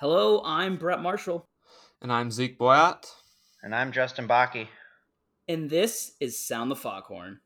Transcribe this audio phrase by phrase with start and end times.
[0.00, 1.48] Hello, I'm Brett Marshall,
[2.02, 3.06] And I'm Zeke Boyat.
[3.62, 4.68] And I'm Justin Bakke.
[5.48, 7.40] and this is Sound the Foghorn.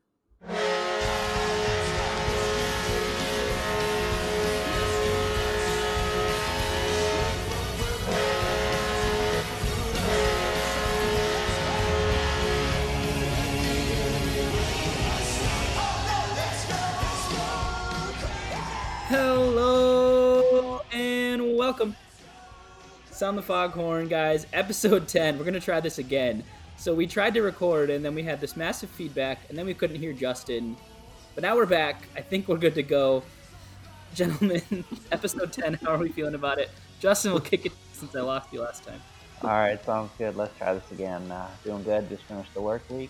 [19.09, 21.95] Hello and welcome.
[23.19, 24.47] Sound the Foghorn, guys.
[24.53, 25.37] Episode 10.
[25.37, 26.41] We're going to try this again.
[26.77, 29.73] So we tried to record and then we had this massive feedback and then we
[29.73, 30.77] couldn't hear Justin.
[31.35, 32.01] But now we're back.
[32.15, 33.23] I think we're good to go.
[34.15, 35.73] Gentlemen, episode 10.
[35.73, 36.71] How are we feeling about it?
[37.01, 39.01] Justin will kick it since I lost you last time.
[39.43, 40.37] All right, sounds good.
[40.37, 41.29] Let's try this again.
[41.29, 42.07] Uh, doing good.
[42.07, 43.09] Just finished the work week.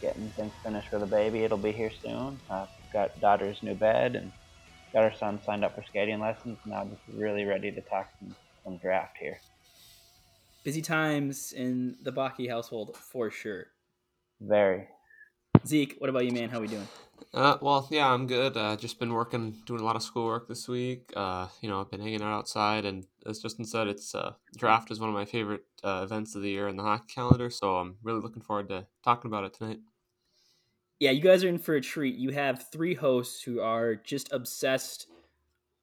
[0.00, 1.44] Getting things finished for the baby.
[1.44, 2.40] It'll be here soon.
[2.50, 4.32] Uh, got daughter's new bed and
[4.92, 6.58] got our son signed up for skating lessons.
[6.66, 8.34] Now just really ready to talk some,
[8.66, 9.38] some draft here.
[10.64, 13.68] Busy times in the Bakke household for sure.
[14.40, 14.88] Very.
[15.64, 16.48] Zeke, what about you, man?
[16.48, 16.88] How are we doing?
[17.32, 18.56] Uh, well, yeah, I'm good.
[18.56, 21.12] Uh, just been working, doing a lot of schoolwork this week.
[21.14, 24.90] Uh, you know, I've been hanging out outside, and as Justin said, it's uh, draft
[24.90, 27.48] is one of my favorite uh, events of the year in the hockey calendar.
[27.48, 29.78] So I'm really looking forward to talking about it tonight.
[30.98, 32.16] Yeah, you guys are in for a treat.
[32.16, 35.06] You have three hosts who are just obsessed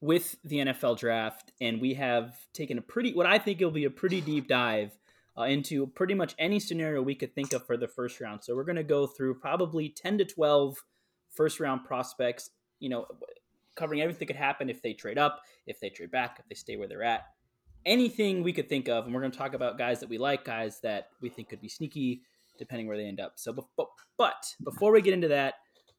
[0.04, 3.86] with the NFL draft, and we have taken a pretty, what I think will be
[3.86, 4.92] a pretty deep dive
[5.38, 8.44] uh, into pretty much any scenario we could think of for the first round.
[8.44, 10.84] So we're going to go through probably 10 to 12
[11.32, 13.06] first round prospects, you know,
[13.78, 16.56] covering everything that could happen if they trade up, if they trade back, if they
[16.56, 17.28] stay where they're at.
[17.86, 20.44] Anything we could think of, and we're going to talk about guys that we like,
[20.44, 22.24] guys that we think could be sneaky,
[22.60, 23.36] depending where they end up.
[23.38, 23.88] So, but,
[24.18, 25.54] but before we get into that,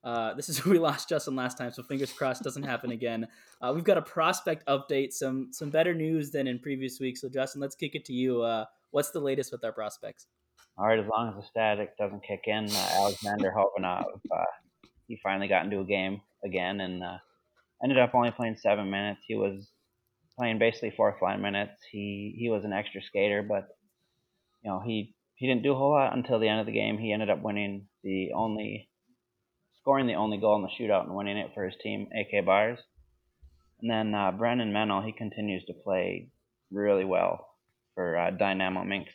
[0.05, 3.27] uh, this is where we lost Justin last time, so fingers crossed doesn't happen again.
[3.61, 7.21] Uh, we've got a prospect update, some some better news than in previous weeks.
[7.21, 8.43] So, Justin, let's kick it to you.
[8.43, 10.27] Uh, what's the latest with our prospects?
[10.77, 14.45] All right, as long as the static doesn't kick in, uh, Alexander Khovanov, uh,
[15.07, 17.03] he finally got into a game again and
[17.83, 19.21] ended up only playing seven minutes.
[19.27, 19.71] He was
[20.37, 21.81] playing basically fourth line minutes.
[21.91, 23.69] He he was an extra skater, but
[24.63, 26.99] you know he he didn't do a whole lot until the end of the game.
[26.99, 28.89] He ended up winning the only
[29.85, 32.79] scoring the only goal in the shootout and winning it for his team, AK Bars.
[33.83, 36.31] And then uh, Brennan Menell, he continues to play
[36.73, 37.51] really well
[37.95, 39.13] for uh, Dinamo Minsk.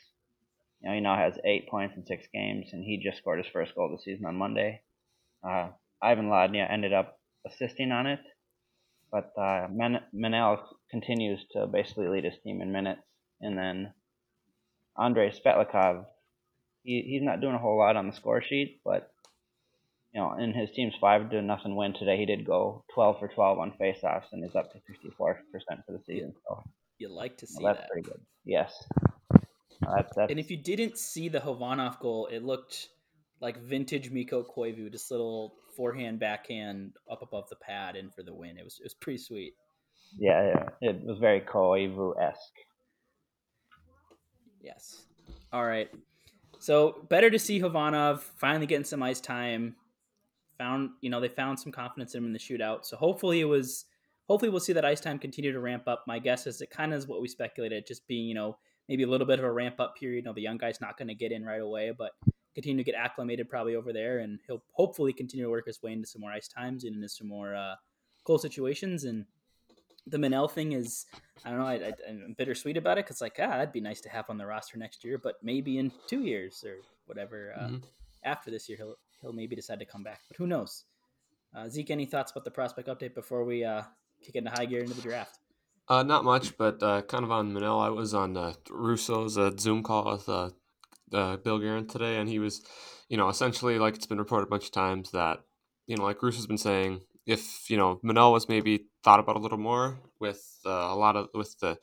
[0.82, 3.52] You know, he now has eight points in six games, and he just scored his
[3.52, 4.82] first goal of the season on Monday.
[5.44, 5.70] Uh,
[6.04, 8.20] Ivan Lodnia ended up assisting on it,
[9.12, 10.60] but uh, Men- Menell
[10.92, 13.02] continues to basically lead his team in minutes.
[13.42, 13.94] And then
[14.96, 16.06] Andrei Svetlakov,
[16.84, 19.12] he, he's not doing a whole lot on the score sheet, but
[20.14, 23.28] you know, in his team's five to nothing win today, he did go 12 for
[23.28, 25.38] 12 on faceoffs and is up to 54% for
[25.90, 26.34] the season.
[26.48, 26.64] So
[26.98, 27.92] You like to see well, that's that.
[27.92, 28.22] pretty good.
[28.46, 28.74] Yes.
[29.32, 32.90] Uh, that's, that's, And if you didn't see the Khovanov goal, it looked
[33.40, 38.34] like vintage Mikko Koivu, just little forehand, backhand up above the pad in for the
[38.34, 38.58] win.
[38.58, 39.54] It was it was pretty sweet.
[40.18, 40.48] yeah,
[40.82, 42.40] yeah, it was very Koivu esque.
[44.62, 45.04] Yes.
[45.54, 45.90] All right.
[46.60, 49.76] So better to see Khovanov finally getting some ice time.
[50.60, 52.86] Found you know they found some confidence in him in the shootout.
[52.86, 53.86] So hopefully it was
[54.28, 56.04] hopefully we'll see that ice time continue to ramp up.
[56.06, 59.04] My guess is it kind of is what we speculated, just being you know maybe
[59.04, 60.18] a little bit of a ramp up period.
[60.18, 62.12] You know the young guy's not going to get in right away, but
[62.56, 65.94] continue to get acclimated probably over there, and he'll hopefully continue to work his way
[65.94, 67.76] into some more ice times and into some more uh,
[68.26, 69.04] goal situations.
[69.06, 69.26] And
[70.08, 71.06] the Menell thing is
[71.46, 71.68] I don't know.
[71.68, 74.38] I, I, I'm bittersweet about it because, like, ah, that'd be nice to have on
[74.38, 75.18] the roster next year.
[75.18, 77.84] But maybe in two years or whatever uh, Mhm.
[78.26, 80.22] after this year, he'll he'll maybe decide to come back.
[80.28, 80.86] But who knows?
[81.56, 83.84] Uh, Zeke, any thoughts about the prospect update before we uh,
[84.24, 85.40] kick into high gear into the draft?
[85.88, 87.82] Uh, not much, but uh, kind of on Menell.
[87.82, 90.52] I was on uh, Russo's uh, Zoom call with uh,
[91.12, 92.62] uh, Bill Guerin today, and he was,
[93.08, 95.40] you know, essentially like it's been reported a bunch of times that,
[95.88, 99.40] you know, like Russo's been saying, if you know Menell was maybe thought about a
[99.40, 101.78] little more with uh, a lot of with the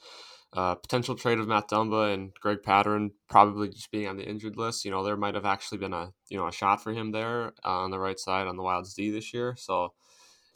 [0.53, 4.57] uh, potential trade of Matt Dumba and Greg Pateryn probably just being on the injured
[4.57, 7.13] list, you know, there might have actually been a you know a shot for him
[7.13, 9.55] there uh, on the right side on the Wild's D this year.
[9.59, 9.93] So,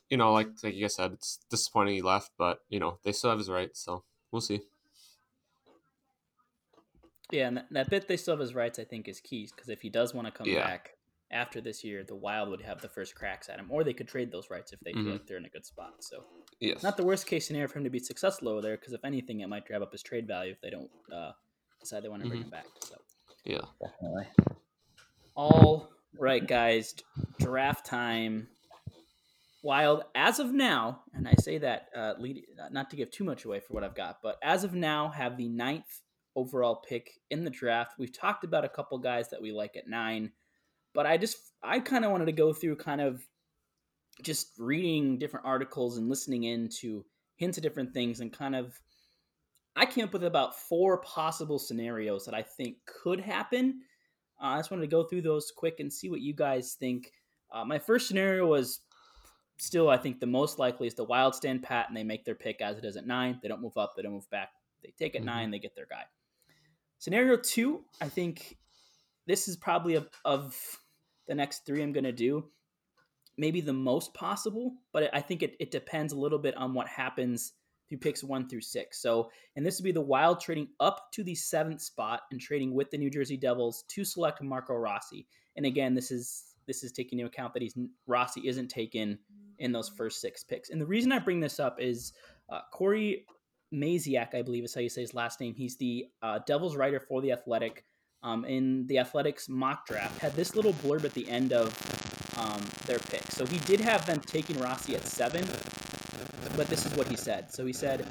[0.09, 3.13] you know, like like you guys said, it's disappointing he left, but you know they
[3.13, 4.61] still have his rights, so we'll see.
[7.31, 9.83] Yeah, and that, bit they still have his rights, I think, is key because if
[9.83, 10.65] he does want to come Yeah.
[10.65, 10.97] back
[11.31, 14.09] after this year, the Wild would have the first cracks at him, or they could
[14.09, 15.13] trade those rights if they feel Mhm.
[15.13, 16.03] like they're in a good spot.
[16.03, 16.25] So
[16.61, 16.83] Yes.
[16.83, 19.41] not the worst case scenario for him to be successful over there because if anything,
[19.41, 21.33] it might drive up his trade value if they don't uh,
[21.81, 22.45] decide they want to bring Mhm.
[22.45, 22.67] him back.
[22.85, 22.97] So.
[23.45, 23.61] yeah.
[23.81, 24.27] Definitely.
[25.35, 26.95] All right, guys,
[27.39, 28.49] draft time.
[29.63, 33.45] Wild, as of now, and I say that uh, lead, not to give too much
[33.45, 36.01] away for what I've got, but as of now, have the ninth
[36.35, 37.93] overall pick in the draft.
[37.99, 40.33] We've talked about a couple guys that we like at nine,
[40.95, 43.23] but I just I kind of wanted to go through kind of
[44.23, 47.05] just reading different articles and listening into
[47.37, 48.79] hints of different things and kind of
[49.77, 53.81] I came up with about four possible scenarios that I think could happen.
[54.41, 57.13] Uh, I just wanted to go through those quick and see what you guys think.
[57.53, 58.81] Uh, my first scenario was
[59.59, 62.35] still, I think, the most likely is the Wild stand pat and they make their
[62.35, 63.39] pick as it is at nine.
[63.43, 64.51] They don't move up, they don't move back.
[64.83, 65.27] They take at mm-hmm.
[65.27, 66.03] nine, they get their guy.
[66.99, 68.59] Scenario two, I think
[69.27, 70.57] this is probably a, of
[71.29, 72.45] the next three I'm going to do
[73.41, 76.87] maybe the most possible, but I think it, it depends a little bit on what
[76.87, 77.55] happens
[77.89, 79.01] through picks one through six.
[79.01, 82.75] So, and this would be the Wild trading up to the seventh spot and trading
[82.75, 85.27] with the New Jersey Devils to select Marco Rossi.
[85.57, 87.77] And again, this is this is taking into account that he's
[88.07, 89.19] Rossi isn't taken
[89.59, 90.71] in those first six picks.
[90.71, 92.13] And the reason I bring this up is
[92.51, 93.25] uh, Corey
[93.75, 95.55] Masisak, I believe is how you say his last name.
[95.55, 97.85] He's the uh, Devils writer for the Athletic.
[98.23, 101.75] Um, in the Athletics mock draft, had this little blurb at the end of
[102.41, 103.23] um, their pick.
[103.31, 105.45] So he did have them taking Rossi at seven,
[106.57, 107.53] but this is what he said.
[107.53, 108.07] So he said,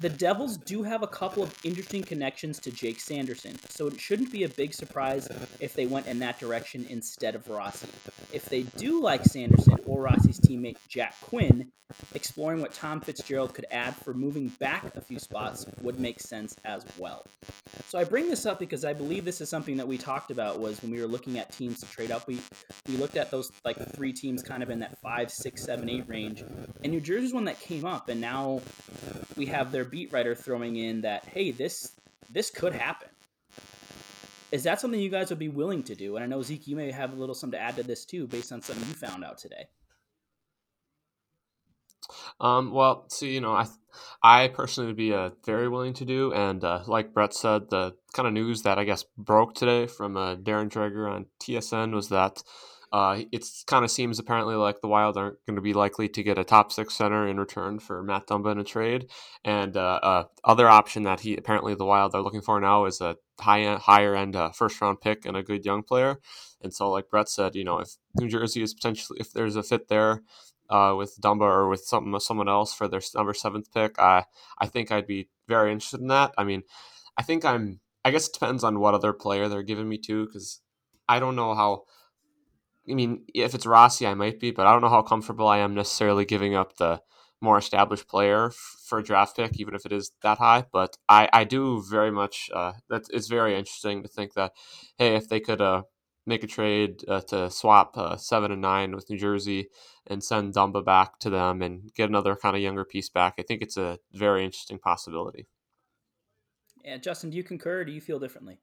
[0.00, 4.30] the Devils do have a couple of interesting connections to Jake Sanderson, so it shouldn't
[4.30, 5.28] be a big surprise
[5.60, 7.88] if they went in that direction instead of Rossi.
[8.32, 11.72] If they do like Sanderson or Rossi's teammate Jack Quinn,
[12.14, 16.54] exploring what Tom Fitzgerald could add for moving back a few spots would make sense
[16.64, 17.24] as well.
[17.88, 20.60] So I bring this up because I believe this is something that we talked about
[20.60, 22.26] was when we were looking at teams to trade up.
[22.26, 22.40] We
[22.86, 26.04] we looked at those like three teams kind of in that five, six, seven, eight
[26.06, 26.42] range,
[26.82, 28.60] and New Jersey's one that came up, and now
[29.38, 31.92] we have their beat writer throwing in that hey, this
[32.30, 33.08] this could happen.
[34.50, 36.16] Is that something you guys would be willing to do?
[36.16, 38.26] And I know Zeke, you may have a little something to add to this too,
[38.26, 39.68] based on something you found out today.
[42.40, 43.66] Um, well, so you know, I
[44.22, 47.94] I personally would be uh, very willing to do, and uh, like Brett said, the
[48.14, 52.08] kind of news that I guess broke today from uh, Darren Dreger on TSN was
[52.08, 52.42] that
[52.92, 56.22] uh, it kind of seems apparently like the Wild aren't going to be likely to
[56.22, 59.10] get a top six center in return for Matt Dumba in a trade,
[59.44, 63.00] and uh, uh, other option that he apparently the Wild are looking for now is
[63.00, 66.18] a high end, higher end uh, first round pick and a good young player.
[66.60, 69.62] And so, like Brett said, you know, if New Jersey is potentially if there's a
[69.62, 70.22] fit there,
[70.70, 74.24] uh, with Dumba or with something someone else for their number seventh pick, I
[74.58, 76.32] I think I'd be very interested in that.
[76.36, 76.62] I mean,
[77.16, 77.80] I think I'm.
[78.04, 80.60] I guess it depends on what other player they're giving me to, because
[81.08, 81.84] I don't know how.
[82.90, 85.58] I mean, if it's Rossi, I might be, but I don't know how comfortable I
[85.58, 87.00] am necessarily giving up the
[87.40, 88.54] more established player f-
[88.86, 90.64] for a draft pick, even if it is that high.
[90.72, 92.50] But I, I do very much.
[92.52, 94.52] Uh, that it's very interesting to think that,
[94.96, 95.82] hey, if they could uh,
[96.26, 99.68] make a trade uh, to swap uh, seven and nine with New Jersey
[100.06, 103.34] and send Dumba back to them and get another kind of younger piece back.
[103.38, 105.46] I think it's a very interesting possibility.
[106.84, 107.84] Yeah, Justin, do you concur?
[107.84, 108.60] do you feel differently?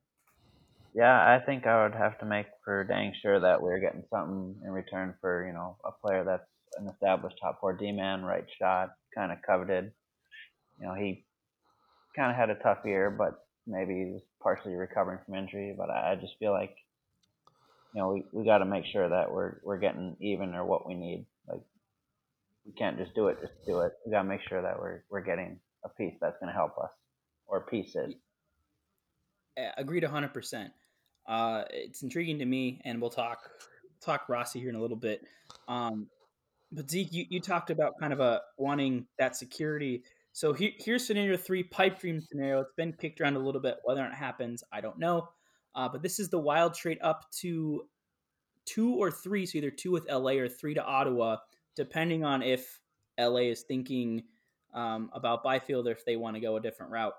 [0.96, 4.56] Yeah, I think I would have to make for dang sure that we're getting something
[4.64, 6.48] in return for you know a player that's
[6.78, 9.92] an established top four D man, right shot, kind of coveted.
[10.80, 11.26] You know, he
[12.16, 15.76] kind of had a tough year, but maybe he's partially recovering from injury.
[15.78, 16.74] But I, I just feel like
[17.94, 20.88] you know, we, we got to make sure that we're we're getting even or what
[20.88, 21.26] we need.
[21.46, 21.62] Like
[22.66, 23.92] we can't just do it just do it.
[24.06, 26.78] We got to make sure that we're we're getting a piece that's going to help
[26.82, 26.92] us
[27.48, 28.14] or pieces.
[29.78, 30.70] Agreed 100%.
[31.27, 33.50] Uh, it's intriguing to me, and we'll talk
[34.01, 35.22] talk Rossi here in a little bit.
[35.67, 36.08] Um,
[36.72, 40.03] but Zeke, you, you talked about kind of a wanting that security.
[40.34, 42.60] So here, here's scenario three, pipe dream scenario.
[42.60, 43.77] It's been kicked around a little bit.
[43.84, 45.29] Whether it happens, I don't know.
[45.74, 47.84] Uh, but this is the wild trade up to
[48.65, 51.38] two or three, so either two with LA or three to Ottawa,
[51.75, 52.79] depending on if
[53.20, 54.24] LA is thinking
[54.74, 57.13] um, about Byfield or if they want to go a different route.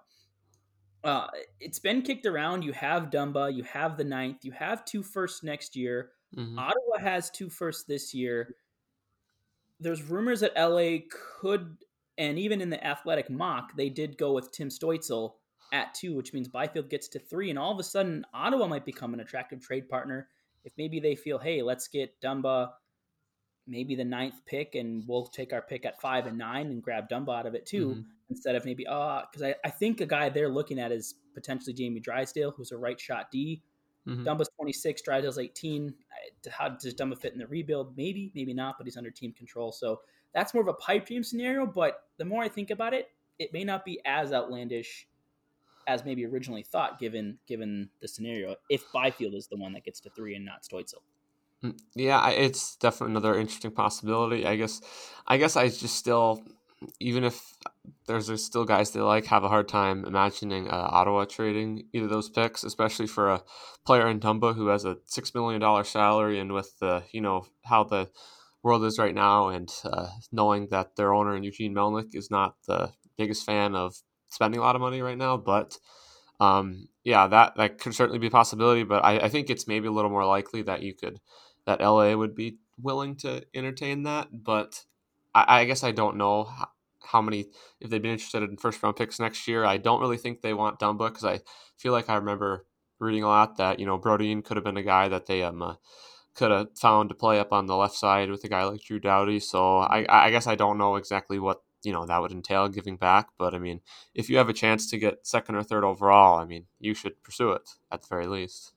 [1.06, 1.28] Uh,
[1.60, 2.64] it's been kicked around.
[2.64, 6.10] You have Dumba, you have the ninth, you have two firsts next year.
[6.36, 6.58] Mm-hmm.
[6.58, 8.56] Ottawa has two firsts this year.
[9.78, 11.06] There's rumors that LA
[11.40, 11.76] could,
[12.18, 15.34] and even in the athletic mock, they did go with Tim Stützle
[15.72, 18.84] at two, which means Byfield gets to three, and all of a sudden Ottawa might
[18.84, 20.28] become an attractive trade partner
[20.64, 22.70] if maybe they feel, hey, let's get Dumba
[23.66, 27.08] maybe the ninth pick and we'll take our pick at five and nine and grab
[27.08, 28.00] Dumba out of it too, mm-hmm.
[28.30, 31.73] Instead of maybe uh because I, I think a guy they're looking at is potentially
[31.73, 33.62] Jamie Drysdale, who's a right shot D.
[34.06, 34.26] Mm-hmm.
[34.26, 35.92] Dumba's 26, Drysdale's 18.
[36.50, 37.97] How does Dumba fit in the rebuild?
[37.97, 39.73] Maybe, maybe not, but he's under team control.
[39.73, 40.00] So
[40.33, 41.66] that's more of a pipe dream scenario.
[41.66, 45.09] But the more I think about it, it may not be as outlandish
[45.88, 48.56] as maybe originally thought, given given the scenario.
[48.68, 51.02] If Byfield is the one that gets to three and not Stützle.
[51.64, 54.47] Mm, yeah, it's definitely another interesting possibility.
[54.47, 54.80] I guess.
[55.26, 56.42] I guess I just still,
[57.00, 57.56] even if
[58.07, 62.07] there's, there's still guys they like have a hard time imagining uh, Ottawa trading either
[62.07, 63.43] those picks, especially for a
[63.85, 67.47] player in Dumba who has a six million dollar salary and with the you know
[67.64, 68.09] how the
[68.62, 72.93] world is right now, and uh, knowing that their owner Eugene Melnyk is not the
[73.16, 73.97] biggest fan of
[74.28, 75.78] spending a lot of money right now, but
[76.40, 78.83] um, yeah, that that could certainly be a possibility.
[78.83, 81.21] But I, I think it's maybe a little more likely that you could
[81.66, 84.28] that LA would be willing to entertain that.
[84.33, 84.85] But
[85.35, 86.49] I, I guess I don't know
[87.06, 87.46] how, many
[87.80, 89.64] if they've been interested in first round picks next year.
[89.64, 91.40] I don't really think they want Dumba because I
[91.76, 92.66] feel like I remember
[92.98, 95.62] reading a lot that you know Brodin could have been a guy that they um.
[95.62, 95.75] Uh,
[96.36, 99.00] could have found to play up on the left side with a guy like Drew
[99.00, 99.40] Doughty.
[99.40, 102.96] So I, I guess I don't know exactly what you know that would entail giving
[102.96, 103.28] back.
[103.38, 103.80] But I mean,
[104.14, 107.22] if you have a chance to get second or third overall, I mean, you should
[107.22, 108.72] pursue it at the very least.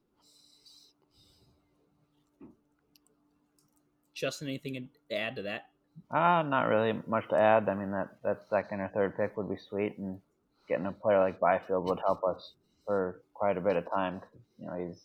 [4.13, 5.63] Justin, anything to add to that?
[6.11, 7.69] Uh, not really much to add.
[7.69, 10.19] I mean, that, that second or third pick would be sweet, and
[10.67, 12.53] getting a player like Byfield would help us
[12.85, 14.19] for quite a bit of time.
[14.19, 15.01] Cause, You know, he's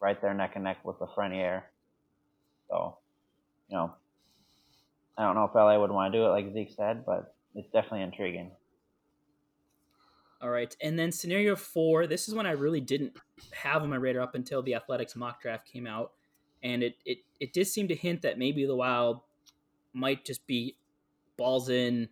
[0.00, 1.62] right there neck and neck with the Lafreniere.
[2.68, 2.98] So,
[3.68, 3.94] you know,
[5.16, 7.70] I don't know if LA would want to do it like Zeke said, but it's
[7.72, 8.50] definitely intriguing.
[10.42, 10.76] All right.
[10.82, 13.16] And then scenario four, this is one I really didn't
[13.52, 16.12] have on my radar up until the athletics mock draft came out.
[16.62, 19.20] And it, it, it did seem to hint that maybe the Wild
[19.94, 20.76] might just be
[21.36, 22.08] balls in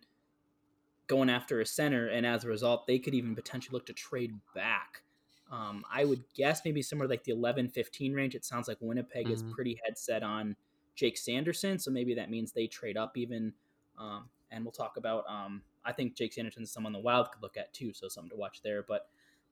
[1.07, 2.07] going after a center.
[2.07, 5.03] And as a result, they could even potentially look to trade back.
[5.51, 8.33] Um, I would guess maybe somewhere like the 11 15 range.
[8.33, 9.33] It sounds like Winnipeg mm-hmm.
[9.33, 10.55] is pretty head set on
[10.95, 11.77] Jake Sanderson.
[11.77, 13.53] So maybe that means they trade up even.
[13.99, 15.25] Um, and we'll talk about.
[15.27, 18.29] Um, I think Jake Sanderson is someone the Wild could look at too, so something
[18.29, 18.83] to watch there.
[18.83, 19.07] But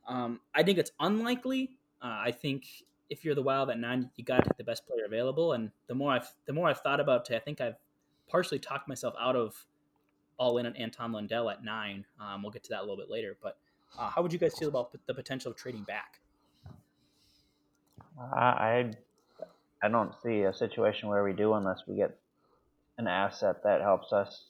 [0.08, 1.72] um, I think it's unlikely.
[2.02, 2.66] Uh, I think
[3.10, 5.54] if you're the Wild at nine, you got to take the best player available.
[5.54, 7.76] And the more I've the more I've thought about it, I think I've
[8.32, 9.66] partially talked myself out of
[10.38, 12.06] all in on Anton Lundell at nine.
[12.20, 13.38] Um, we'll get to that a little bit later.
[13.42, 13.58] But
[14.00, 16.20] uh, how would you guys feel about the potential of trading back?
[18.34, 18.92] I
[19.84, 22.18] I don't see a situation where we do unless we get
[22.98, 24.46] an asset that helps us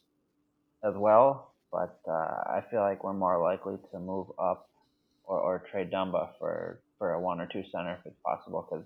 [0.83, 1.51] as well.
[1.71, 4.69] But uh, I feel like we're more likely to move up
[5.23, 8.67] or, or trade Dumba for, for a one or two center if it's possible.
[8.69, 8.85] Because,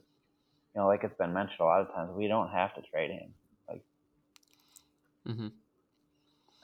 [0.75, 3.09] you know, like it's been mentioned a lot of times, we don't have to trade
[3.09, 3.33] him.
[5.27, 5.47] Mm-hmm.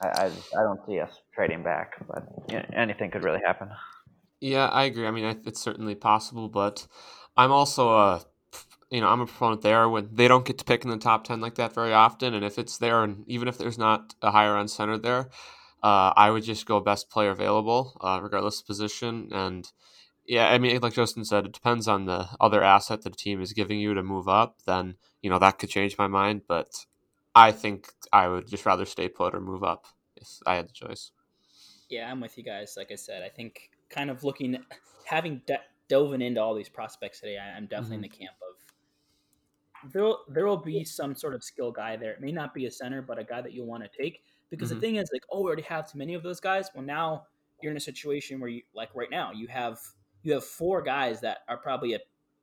[0.02, 2.26] I, I, I don't see us trading back, but
[2.74, 3.70] anything could really happen.
[4.40, 5.06] Yeah, I agree.
[5.06, 6.86] I mean, it's certainly possible, but
[7.36, 8.24] I'm also a
[8.92, 11.24] you know, I'm a proponent there when they don't get to pick in the top
[11.24, 12.34] 10 like that very often.
[12.34, 15.30] And if it's there, and even if there's not a higher end center there,
[15.82, 19.30] uh, I would just go best player available, uh, regardless of position.
[19.32, 19.66] And
[20.26, 23.40] yeah, I mean, like Justin said, it depends on the other asset that the team
[23.40, 24.58] is giving you to move up.
[24.66, 26.42] Then, you know, that could change my mind.
[26.46, 26.84] But
[27.34, 29.86] I think I would just rather stay put or move up
[30.16, 31.10] if I had the choice.
[31.88, 32.74] Yeah, I'm with you guys.
[32.76, 34.58] Like I said, I think kind of looking,
[35.04, 38.04] having de- dove into all these prospects today, I, am definitely mm-hmm.
[38.04, 38.52] in the camp of
[39.90, 42.12] there there will be some sort of skill guy there.
[42.12, 44.22] It may not be a center, but a guy that you'll want to take.
[44.50, 44.76] Because mm-hmm.
[44.76, 46.68] the thing is, like, oh, we already have too many of those guys.
[46.74, 47.24] Well, now
[47.60, 49.78] you're in a situation where you, like, right now, you have
[50.22, 51.98] you have four guys that are probably a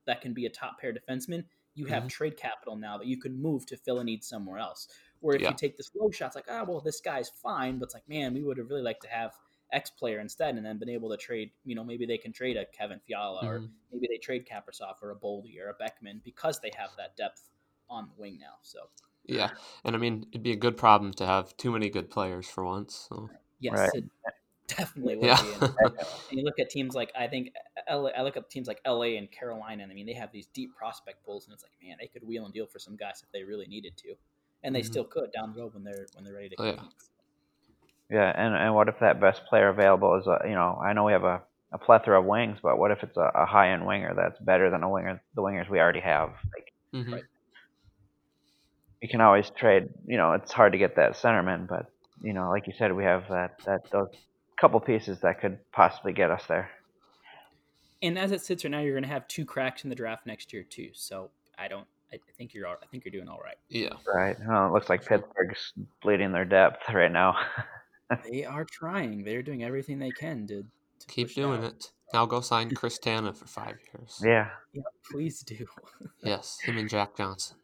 [0.05, 1.45] that can be a top pair defenseman.
[1.79, 2.07] You have mm-hmm.
[2.09, 4.89] trade capital now that you can move to fill a need somewhere else.
[5.21, 5.51] Where if yeah.
[5.51, 7.93] you take this low shot, it's like, ah, oh, well, this guy's fine, but it's
[7.93, 9.31] like, man, we would have really liked to have
[9.71, 11.51] X player instead, and then been able to trade.
[11.63, 13.47] You know, maybe they can trade a Kevin Fiala, mm-hmm.
[13.47, 17.15] or maybe they trade Kaprizov or a Boldy or a Beckman because they have that
[17.15, 17.43] depth
[17.89, 18.55] on the wing now.
[18.61, 18.79] So
[19.23, 19.51] yeah,
[19.85, 22.65] and I mean, it'd be a good problem to have too many good players for
[22.65, 23.07] once.
[23.07, 23.89] So yes, right.
[23.93, 24.03] it
[24.77, 25.41] definitely would yeah.
[25.41, 25.67] be.
[26.29, 27.51] And, you look at teams like I think
[27.89, 30.47] LA, I look at teams like LA and Carolina, and I mean they have these
[30.53, 33.23] deep prospect pools, and it's like man, they could wheel and deal for some guys
[33.23, 34.15] if they really needed to,
[34.63, 34.91] and they mm-hmm.
[34.91, 36.91] still could down the road when they're when they're ready to oh, compete.
[36.91, 37.05] Yeah.
[38.11, 41.03] Yeah, and, and what if that best player available is a, you know I know
[41.03, 43.85] we have a, a plethora of wings, but what if it's a, a high end
[43.85, 46.31] winger that's better than a winger the wingers we already have?
[46.53, 47.13] Like, mm-hmm.
[47.13, 47.23] right.
[49.01, 49.89] you can always trade.
[50.07, 51.85] You know, it's hard to get that centerman, but
[52.21, 54.09] you know, like you said, we have that that those
[54.59, 56.69] couple pieces that could possibly get us there.
[58.01, 60.25] And as it sits right now, you're going to have two cracks in the draft
[60.25, 60.89] next year too.
[60.93, 61.87] So I don't.
[62.11, 62.67] I think you're.
[62.67, 63.57] I think you're doing all right.
[63.69, 63.93] Yeah.
[64.11, 64.35] Right.
[64.47, 67.35] Well, it looks like Pittsburgh's bleeding their depth right now.
[68.31, 69.23] they are trying.
[69.23, 71.73] They're doing everything they can to, to keep doing it.
[71.73, 71.91] it.
[72.13, 74.21] Now go sign Chris Tanev for five years.
[74.23, 74.49] Yeah.
[74.73, 75.67] Yeah, please do.
[76.23, 77.57] yes, him and Jack Johnson.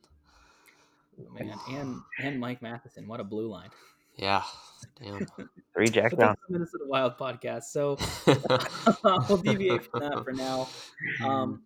[1.19, 3.07] Oh, man, and and Mike Matheson.
[3.07, 3.69] What a blue line.
[4.15, 4.43] Yeah.
[5.01, 5.25] Damn.
[5.73, 6.37] Three Jack Johnson.
[6.49, 7.63] Minnesota Wild podcast.
[7.63, 7.97] So
[9.29, 10.67] we'll deviate from that for now.
[11.23, 11.63] Um,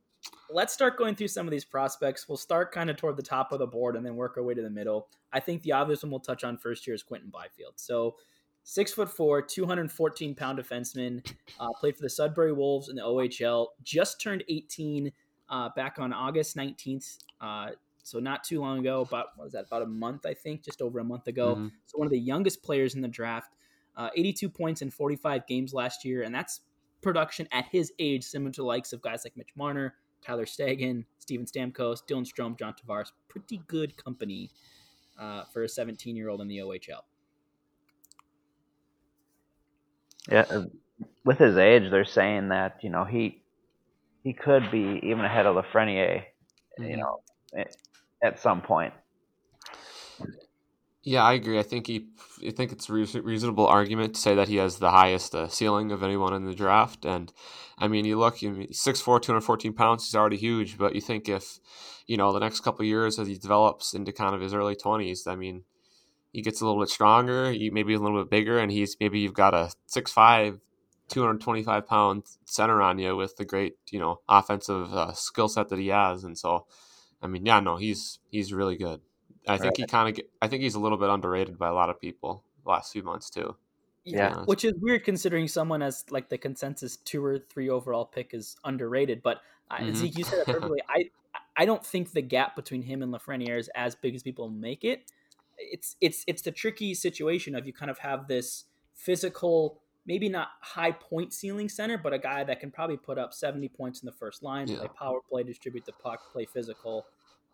[0.50, 2.27] let's start going through some of these prospects.
[2.27, 4.53] We'll start kind of toward the top of the board and then work our way
[4.53, 5.08] to the middle.
[5.32, 7.74] I think the obvious one we'll touch on first here is Quinton Byfield.
[7.77, 8.15] So,
[8.63, 11.25] six foot four, 214 pound defenseman,
[11.60, 15.12] uh, played for the Sudbury Wolves in the OHL, just turned 18
[15.50, 17.20] uh, back on August 19th.
[17.39, 17.70] Uh,
[18.09, 19.65] so not too long ago, about what was that?
[19.67, 21.55] About a month, I think, just over a month ago.
[21.55, 21.67] Mm-hmm.
[21.85, 23.53] So one of the youngest players in the draft,
[23.95, 26.61] uh, 82 points in 45 games last year, and that's
[27.01, 31.05] production at his age, similar to the likes of guys like Mitch Marner, Tyler Seguin,
[31.19, 33.11] Steven Stamkos, Dylan Strome, John Tavares.
[33.27, 34.49] Pretty good company
[35.19, 37.01] uh, for a 17 year old in the OHL.
[40.31, 40.65] Yeah, uh,
[41.23, 43.41] with his age, they're saying that you know he
[44.23, 46.23] he could be even ahead of Lafreniere,
[46.79, 46.83] mm-hmm.
[46.83, 47.21] you know,
[48.23, 48.93] at some point.
[51.01, 51.57] Yeah, I agree.
[51.57, 52.07] I think he,
[52.45, 55.91] I think it's a reasonable argument to say that he has the highest uh, ceiling
[55.91, 57.05] of anyone in the draft.
[57.05, 57.31] And
[57.77, 60.77] I mean, you look, you mean, 6'4", 214 pounds, he's already huge.
[60.77, 61.59] But you think if,
[62.05, 65.25] you know, the next couple years as he develops into kind of his early twenties,
[65.25, 65.63] I mean,
[66.33, 69.19] he gets a little bit stronger, he maybe a little bit bigger, and he's maybe
[69.19, 70.59] you've got a 6'5",
[71.07, 75.79] 225 pound center on you with the great, you know, offensive uh, skill set that
[75.79, 76.23] he has.
[76.23, 76.67] And so,
[77.21, 79.01] I mean, yeah, no, he's he's really good.
[79.47, 79.77] I think right.
[79.77, 80.25] he kind of.
[80.41, 83.03] I think he's a little bit underrated by a lot of people the last few
[83.03, 83.55] months too.
[84.05, 84.43] Yeah, yeah.
[84.45, 88.55] which is weird considering someone as like the consensus two or three overall pick is
[88.63, 89.21] underrated.
[89.21, 89.95] But uh, mm-hmm.
[89.95, 90.81] Zeke, you said it perfectly.
[90.89, 91.09] I
[91.57, 94.83] I don't think the gap between him and Lafreniere is as big as people make
[94.83, 95.11] it.
[95.57, 100.50] It's it's it's the tricky situation of you kind of have this physical, maybe not
[100.62, 104.06] high point ceiling center, but a guy that can probably put up seventy points in
[104.06, 104.77] the first line, yeah.
[104.77, 107.06] play power play, distribute the puck, play physical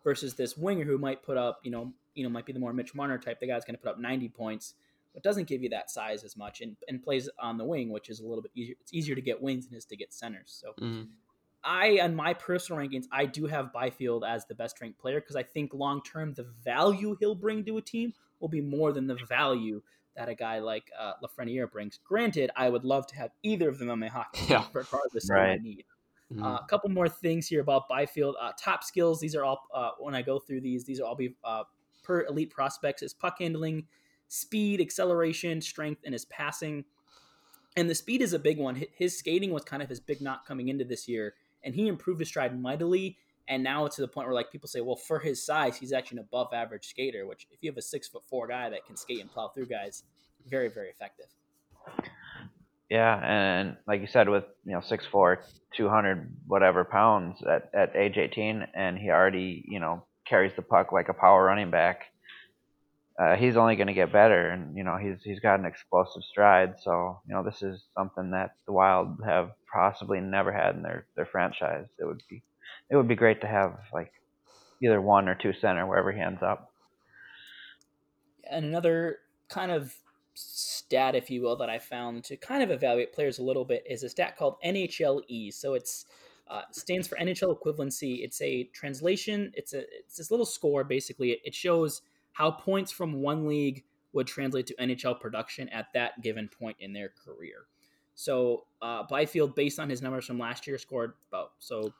[0.06, 2.72] versus this winger who might put up, you know, you know, might be the more
[2.72, 3.40] Mitch Marner type.
[3.40, 4.74] The guy's going to put up 90 points,
[5.12, 8.08] but doesn't give you that size as much, and, and plays on the wing, which
[8.08, 8.76] is a little bit easier.
[8.80, 10.62] It's easier to get wings than it is to get centers.
[10.62, 11.02] So, mm-hmm.
[11.64, 15.34] I, on my personal rankings, I do have Byfield as the best ranked player because
[15.34, 19.08] I think long term the value he'll bring to a team will be more than
[19.08, 19.82] the value
[20.16, 21.98] that a guy like uh, Lafreniere brings.
[22.04, 24.64] Granted, I would love to have either of them on my hockey team, yeah.
[24.72, 25.52] regardless right.
[25.52, 25.84] of my need.
[26.32, 26.42] Mm-hmm.
[26.42, 28.36] Uh, a couple more things here about Byfield.
[28.40, 29.20] Uh, top skills.
[29.20, 30.84] These are all uh, when I go through these.
[30.84, 31.64] These are all be uh,
[32.02, 33.02] per elite prospects.
[33.02, 33.86] Is puck handling,
[34.28, 36.84] speed, acceleration, strength, and his passing.
[37.76, 38.82] And the speed is a big one.
[38.96, 42.20] His skating was kind of his big knock coming into this year, and he improved
[42.20, 43.18] his stride mightily.
[43.48, 45.92] And now it's to the point where like people say, well, for his size, he's
[45.92, 47.26] actually an above average skater.
[47.26, 49.66] Which if you have a six foot four guy that can skate and plow through
[49.66, 50.02] guys,
[50.48, 51.26] very very effective.
[52.90, 55.42] Yeah, and like you said, with you know six four,
[55.76, 60.62] two hundred whatever pounds at at age eighteen, and he already you know carries the
[60.62, 62.02] puck like a power running back.
[63.18, 66.22] Uh, he's only going to get better, and you know he's he's got an explosive
[66.22, 66.74] stride.
[66.82, 71.06] So you know this is something that the Wild have possibly never had in their
[71.16, 71.86] their franchise.
[71.98, 72.42] It would be
[72.90, 74.12] it would be great to have like
[74.82, 76.72] either one or two center wherever he ends up.
[78.48, 79.94] And another kind of
[80.34, 83.84] stat, if you will, that I found to kind of evaluate players a little bit
[83.88, 85.52] is a stat called NHLE.
[85.52, 86.06] So it's
[86.48, 88.22] uh, stands for NHL equivalency.
[88.22, 89.50] It's a translation.
[89.54, 91.32] It's a it's this little score basically.
[91.32, 92.02] It, it shows
[92.32, 96.92] how points from one league would translate to NHL production at that given point in
[96.92, 97.66] their career.
[98.14, 101.92] So uh, Byfield, based on his numbers from last year, scored about so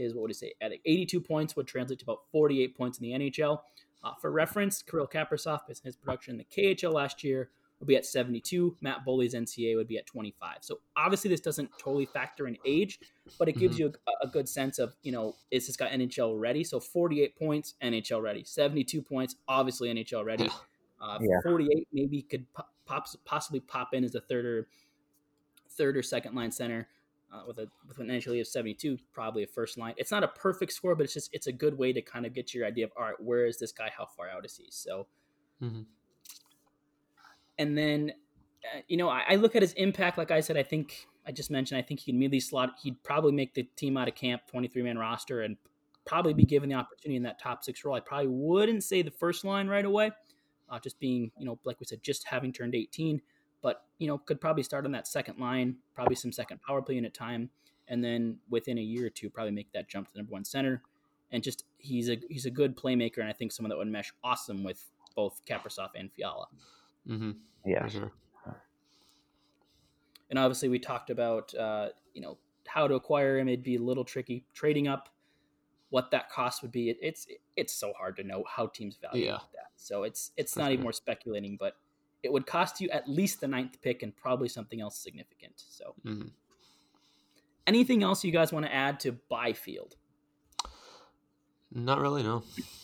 [0.00, 0.54] his what would he say?
[0.60, 3.60] At 82 points would translate to about 48 points in the NHL.
[4.04, 7.86] Uh, for reference, Kirill Kaprizov, based on his production in the KHL last year, would
[7.86, 8.76] be at 72.
[8.80, 10.58] Matt Boldy's NCA would be at 25.
[10.60, 12.98] So obviously this doesn't totally factor in age,
[13.38, 13.86] but it gives mm-hmm.
[13.86, 16.64] you a, a, good sense of, you know, is this guy NHL ready?
[16.64, 18.44] So 48 points, NHL ready.
[18.44, 20.50] 72 points, obviously NHL ready.
[21.00, 21.40] Uh, yeah.
[21.44, 24.68] 48 maybe could pop, possibly pop in as a third or
[25.70, 26.88] third or second line center.
[27.30, 29.92] Uh, with a with an NHL of 72, probably a first line.
[29.98, 32.32] It's not a perfect score, but it's just it's a good way to kind of
[32.32, 33.90] get your idea of all right, where is this guy?
[33.94, 34.68] How far out is he?
[34.70, 35.06] So
[35.62, 35.82] mm-hmm.
[37.58, 38.12] And then,
[38.64, 40.16] uh, you know, I, I, look at his impact.
[40.16, 42.70] Like I said, I think I just mentioned, I think he can immediately slot.
[42.82, 45.56] He'd probably make the team out of camp, 23 man roster, and
[46.06, 47.94] probably be given the opportunity in that top six role.
[47.94, 50.12] I probably wouldn't say the first line right away,
[50.70, 53.20] uh, just being, you know, like we said, just having turned 18.
[53.62, 56.94] But, you know, could probably start on that second line, probably some second power play
[56.94, 57.50] unit time.
[57.88, 60.82] And then within a year or two, probably make that jump to number one center.
[61.30, 64.12] And just he's a he's a good playmaker, and I think someone that would mesh
[64.24, 64.82] awesome with
[65.14, 66.46] both Kaprizov and Fiala.
[67.06, 67.32] Mm-hmm.
[67.66, 67.86] Yeah.
[67.86, 68.12] Sure.
[70.30, 73.48] And obviously, we talked about uh, you know how to acquire him.
[73.48, 75.08] It'd be a little tricky trading up.
[75.90, 79.26] What that cost would be, it, it's it's so hard to know how teams value
[79.26, 79.38] yeah.
[79.54, 79.70] that.
[79.76, 81.76] So it's it's not even more speculating, but
[82.22, 85.52] it would cost you at least the ninth pick and probably something else significant.
[85.56, 86.28] So, mm-hmm.
[87.66, 89.96] anything else you guys want to add to Byfield?
[91.72, 92.42] Not really, no.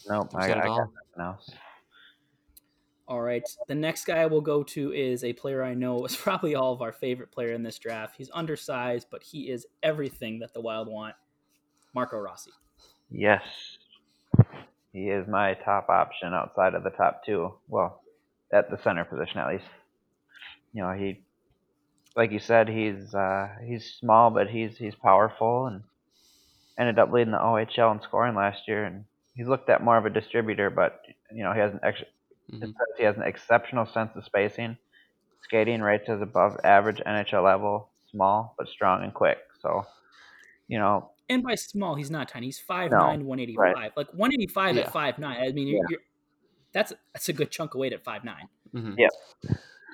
[0.09, 1.51] Nope, I, I got nothing else.
[3.07, 3.47] All right.
[3.67, 6.83] The next guy we'll go to is a player I know is probably all of
[6.83, 8.17] our favorite player in this draft.
[8.17, 11.15] He's undersized, but he is everything that the Wild want.
[11.95, 12.51] Marco Rossi.
[13.11, 13.43] Yes.
[14.93, 17.55] He is my top option outside of the top two.
[17.69, 18.01] Well,
[18.55, 19.65] at the center position at least.
[20.73, 21.21] You know, he
[22.17, 25.83] like you said, he's uh, he's small but he's he's powerful and
[26.79, 30.07] ended up leading the OHL in scoring last year and he's looked at more of
[30.07, 32.07] a distributor, but you know, he has an extra
[32.53, 32.71] Mm-hmm.
[32.99, 34.77] he has an exceptional sense of spacing.
[35.43, 39.39] Skating rates as above average NHL level, small but strong and quick.
[39.61, 39.85] So,
[40.69, 41.11] you know.
[41.29, 42.47] And by small, he's not tiny.
[42.47, 43.59] He's 5'9", no, 185.
[43.59, 43.93] Right.
[43.97, 44.83] Like 185 yeah.
[44.83, 45.25] at 5'9".
[45.25, 45.83] I mean, you're, yeah.
[45.91, 46.01] you're,
[46.75, 48.35] that's that's a good chunk of weight at 5'9".
[48.75, 48.95] Mm-hmm.
[48.99, 49.09] Yeah.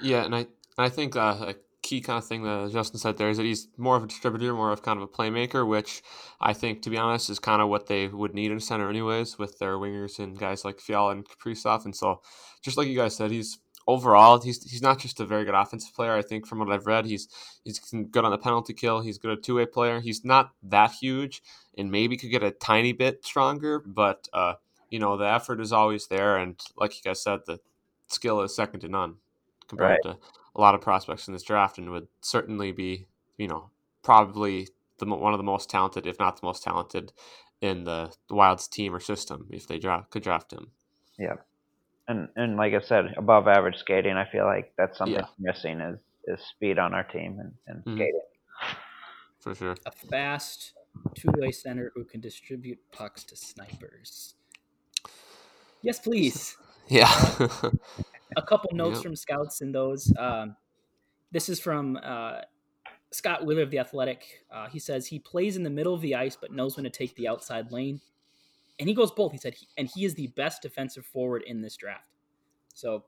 [0.03, 0.47] Yeah, and I
[0.79, 3.69] I think uh, a key kind of thing that Justin said there is that he's
[3.77, 6.03] more of a distributor, more of kind of a playmaker, which
[6.41, 8.89] I think, to be honest, is kind of what they would need in a center
[8.89, 11.85] anyways with their wingers and guys like Fiala and Kaprizov.
[11.85, 12.23] And so,
[12.63, 15.95] just like you guys said, he's overall he's he's not just a very good offensive
[15.95, 16.15] player.
[16.15, 17.29] I think from what I've read, he's
[17.65, 19.01] he's good on the penalty kill.
[19.01, 20.01] He's good a two way player.
[20.01, 21.43] He's not that huge,
[21.77, 24.55] and maybe could get a tiny bit stronger, but uh,
[24.91, 26.37] you know the effort is always there.
[26.37, 27.61] And like you guys said, the
[28.09, 29.17] skill is second to none
[29.69, 30.15] compared right.
[30.15, 30.19] to
[30.57, 33.07] a lot of prospects in this draft, and would certainly be
[33.39, 33.71] you know
[34.03, 37.13] probably the one of the most talented, if not the most talented,
[37.61, 40.71] in the, the Wild's team or system if they draft could draft him.
[41.19, 41.37] Yeah,
[42.09, 44.17] and and like I said, above average skating.
[44.17, 45.27] I feel like that's something yeah.
[45.39, 47.97] missing is is speed on our team and, and mm-hmm.
[47.97, 48.21] skating.
[49.41, 50.73] For sure, a fast
[51.15, 54.35] two way center who can distribute pucks to snipers.
[55.83, 56.57] Yes, please.
[56.89, 57.11] Yeah.
[58.37, 59.03] a couple notes yep.
[59.05, 60.13] from scouts in those.
[60.19, 60.57] Um,
[61.33, 62.41] this is from uh,
[63.13, 64.45] Scott Wheeler of the Athletic.
[64.51, 66.91] Uh, he says he plays in the middle of the ice, but knows when to
[66.91, 68.01] take the outside lane.
[68.79, 69.33] And he goes both.
[69.33, 72.09] He said, he, and he is the best defensive forward in this draft.
[72.75, 73.05] So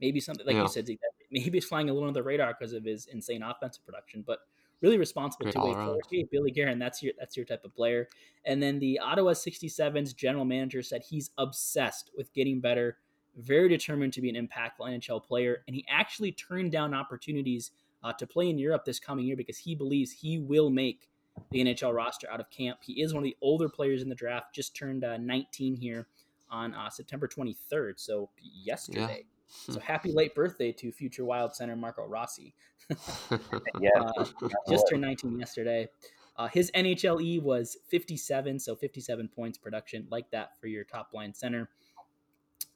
[0.00, 0.62] maybe something like yeah.
[0.62, 0.88] you said,
[1.30, 4.40] maybe he's flying a little under the radar because of his insane offensive production, but
[4.82, 6.00] really responsible two way.
[6.10, 8.08] Hey, Billy Guerin, that's your that's your type of player.
[8.44, 12.98] And then the Ottawa 67's general manager said he's obsessed with getting better
[13.36, 18.12] very determined to be an impactful NHL player, and he actually turned down opportunities uh,
[18.12, 21.08] to play in Europe this coming year because he believes he will make
[21.50, 22.78] the NHL roster out of camp.
[22.82, 26.06] He is one of the older players in the draft, just turned uh, 19 here
[26.50, 29.24] on uh, September 23rd, so yesterday.
[29.24, 29.33] Yeah.
[29.54, 32.54] So happy late birthday to future Wild center Marco Rossi.
[33.80, 34.26] yeah, uh,
[34.68, 35.88] just turned 19 yesterday.
[36.36, 41.32] Uh, his NHLE was 57, so 57 points production, like that for your top line
[41.32, 41.70] center.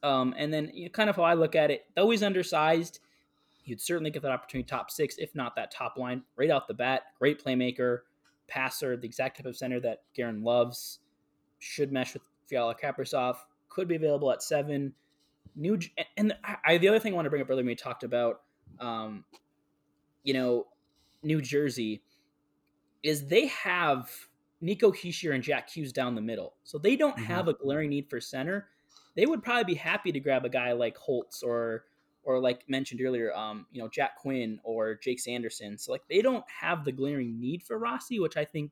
[0.01, 2.99] Um, and then you know, kind of how I look at it, though he's undersized,
[3.63, 6.73] he'd certainly get that opportunity top six, if not that top line, right off the
[6.73, 7.03] bat.
[7.19, 7.99] Great playmaker,
[8.47, 10.99] passer, the exact type of center that Guerin loves.
[11.59, 13.35] Should mesh with Fiala Kaprizov.
[13.67, 14.93] Could be available at seven.
[15.55, 15.79] New
[16.17, 16.33] and
[16.65, 18.41] I, the other thing I want to bring up earlier when we talked about,
[18.79, 19.25] um,
[20.23, 20.67] you know,
[21.23, 22.01] New Jersey,
[23.03, 24.09] is they have
[24.61, 27.25] Nico Hischier and Jack Hughes down the middle, so they don't mm-hmm.
[27.25, 28.67] have a glaring need for center
[29.19, 31.83] they would probably be happy to grab a guy like Holtz or
[32.23, 35.77] or like mentioned earlier, um, you know, Jack Quinn or Jake Sanderson.
[35.77, 38.71] So like they don't have the glaring need for Rossi, which I think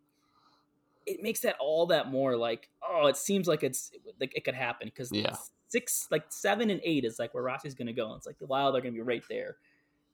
[1.05, 4.53] it makes that all that more like, oh, it seems like it's like it could
[4.53, 5.35] happen because yeah.
[5.69, 8.07] Six, like seven and eight is like where Rossi's going to go.
[8.09, 9.57] And It's like the Wild are going to be right there,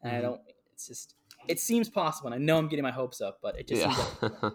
[0.01, 0.17] and mm-hmm.
[0.19, 0.41] I don't.
[0.73, 1.15] It's just
[1.47, 2.31] it seems possible.
[2.31, 3.93] And I know I'm getting my hopes up, but it just yeah.
[3.93, 4.33] seems like.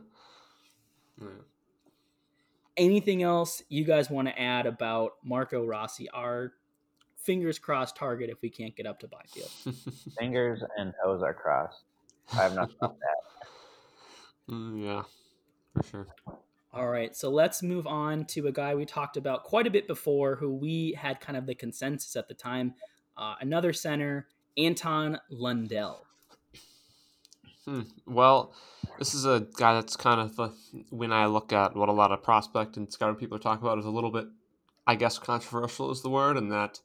[1.20, 1.28] yeah
[2.78, 6.52] anything else you guys want to add about Marco Rossi, our
[7.16, 9.50] fingers crossed target if we can't get up to Byfield?
[10.18, 11.82] fingers and toes are crossed.
[12.32, 12.96] I have nothing about
[14.48, 14.54] that.
[14.54, 15.02] Mm, yeah,
[15.74, 16.06] for sure.
[16.70, 19.86] All right, so let's move on to a guy we talked about quite a bit
[19.86, 22.74] before, who we had kind of the consensus at the time.
[23.16, 24.26] Uh, another center,
[24.58, 26.04] Anton Lundell.
[27.64, 27.82] Hmm.
[28.06, 28.54] Well,
[28.98, 30.50] this is a guy that's kind of uh,
[30.90, 33.78] when I look at what a lot of prospect and scouting people are talking about
[33.78, 34.26] is a little bit,
[34.86, 36.80] I guess, controversial is the word, and that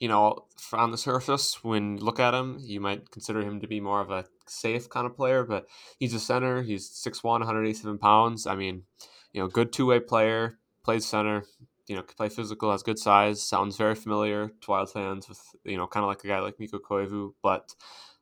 [0.00, 3.68] you know on the surface when you look at him, you might consider him to
[3.68, 5.66] be more of a safe kind of player, but
[5.98, 6.62] he's a center.
[6.62, 8.46] He's 6'1", 187 pounds.
[8.46, 8.82] I mean,
[9.32, 11.44] you know, good two way player, plays center.
[11.86, 15.40] You know, can play physical, has good size, sounds very familiar to Wild fans with
[15.64, 17.74] you know, kind of like a guy like Mikko Koivu, but.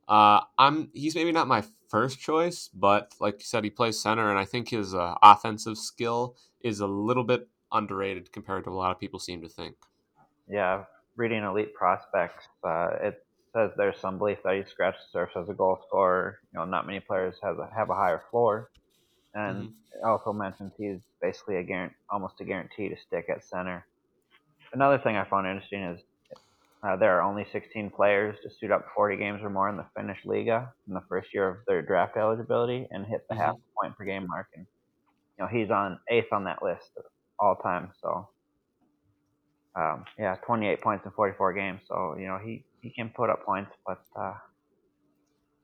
[0.09, 4.31] Uh, I'm he's maybe not my first choice, but like you said, he plays center,
[4.31, 8.73] and I think his uh, offensive skill is a little bit underrated compared to a
[8.73, 9.77] lot of people seem to think.
[10.49, 10.85] Yeah,
[11.17, 15.49] reading Elite Prospects, uh, it says there's some belief that he scratched the surface as
[15.49, 16.39] a goal scorer.
[16.53, 18.71] You know, not many players have a, have a higher floor,
[19.37, 20.09] and mm-hmm.
[20.09, 23.87] also mentions he's basically a guarantee, almost a guarantee to stick at center.
[24.73, 26.01] Another thing I found interesting is
[26.83, 29.87] uh, there are only 16 players to suit up 40 games or more in the
[29.97, 33.45] Finnish Liiga in the first year of their draft eligibility and hit the mm-hmm.
[33.45, 34.47] half point per game mark.
[34.55, 34.67] And
[35.39, 36.91] you know he's on eighth on that list
[37.39, 37.91] all time.
[38.01, 38.29] So
[39.77, 41.81] um, yeah, 28 points in 44 games.
[41.87, 44.35] So you know he he can put up points, but uh,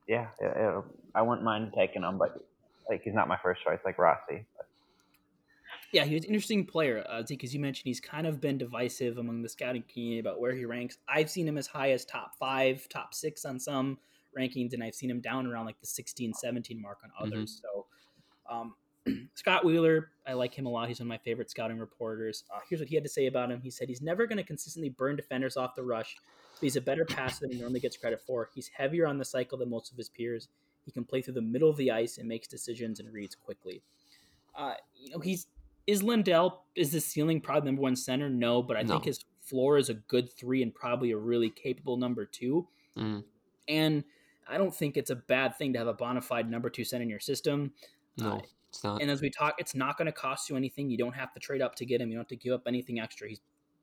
[0.06, 2.37] yeah, it, it, I wouldn't mind taking him, but
[2.88, 4.45] like he's not my first choice like Rossi.
[4.57, 4.66] But.
[5.92, 9.18] Yeah, he was an interesting player, uh, because you mentioned he's kind of been divisive
[9.18, 10.97] among the scouting community about where he ranks.
[11.07, 13.99] I've seen him as high as top five, top six on some
[14.37, 17.61] rankings, and I've seen him down around like the 16, 17 mark on others.
[17.61, 18.64] Mm-hmm.
[19.12, 20.88] So, um, Scott Wheeler, I like him a lot.
[20.88, 22.45] He's one of my favorite scouting reporters.
[22.55, 23.61] Uh, here's what he had to say about him.
[23.61, 26.16] He said he's never going to consistently burn defenders off the rush,
[26.55, 28.49] but he's a better passer than he normally gets credit for.
[28.55, 30.49] He's heavier on the cycle than most of his peers.
[30.85, 33.83] He can play through the middle of the ice and makes decisions and reads quickly.
[34.55, 35.47] Uh, you know, he's
[35.87, 38.29] is Lundell is the ceiling probably number one center?
[38.29, 38.95] No, but I no.
[38.95, 42.68] think his floor is a good three and probably a really capable number two.
[42.97, 43.25] Mm.
[43.68, 44.05] And
[44.49, 47.03] I don't think it's a bad thing to have a bona fide number two center
[47.03, 47.73] in your system.
[48.18, 49.03] No, uh, it's not.
[49.03, 50.90] And as we talk, it's not going to cost you anything.
[50.90, 52.09] You don't have to trade up to get him.
[52.09, 53.29] You don't have to give up anything extra.
[53.29, 53.40] He's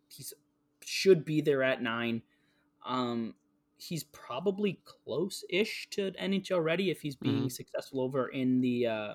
[0.08, 0.34] he's
[0.86, 2.22] should be there at nine.
[2.86, 3.36] Um,
[3.80, 7.48] he's probably close-ish to NHL ready if he's being mm-hmm.
[7.48, 9.14] successful over in the uh,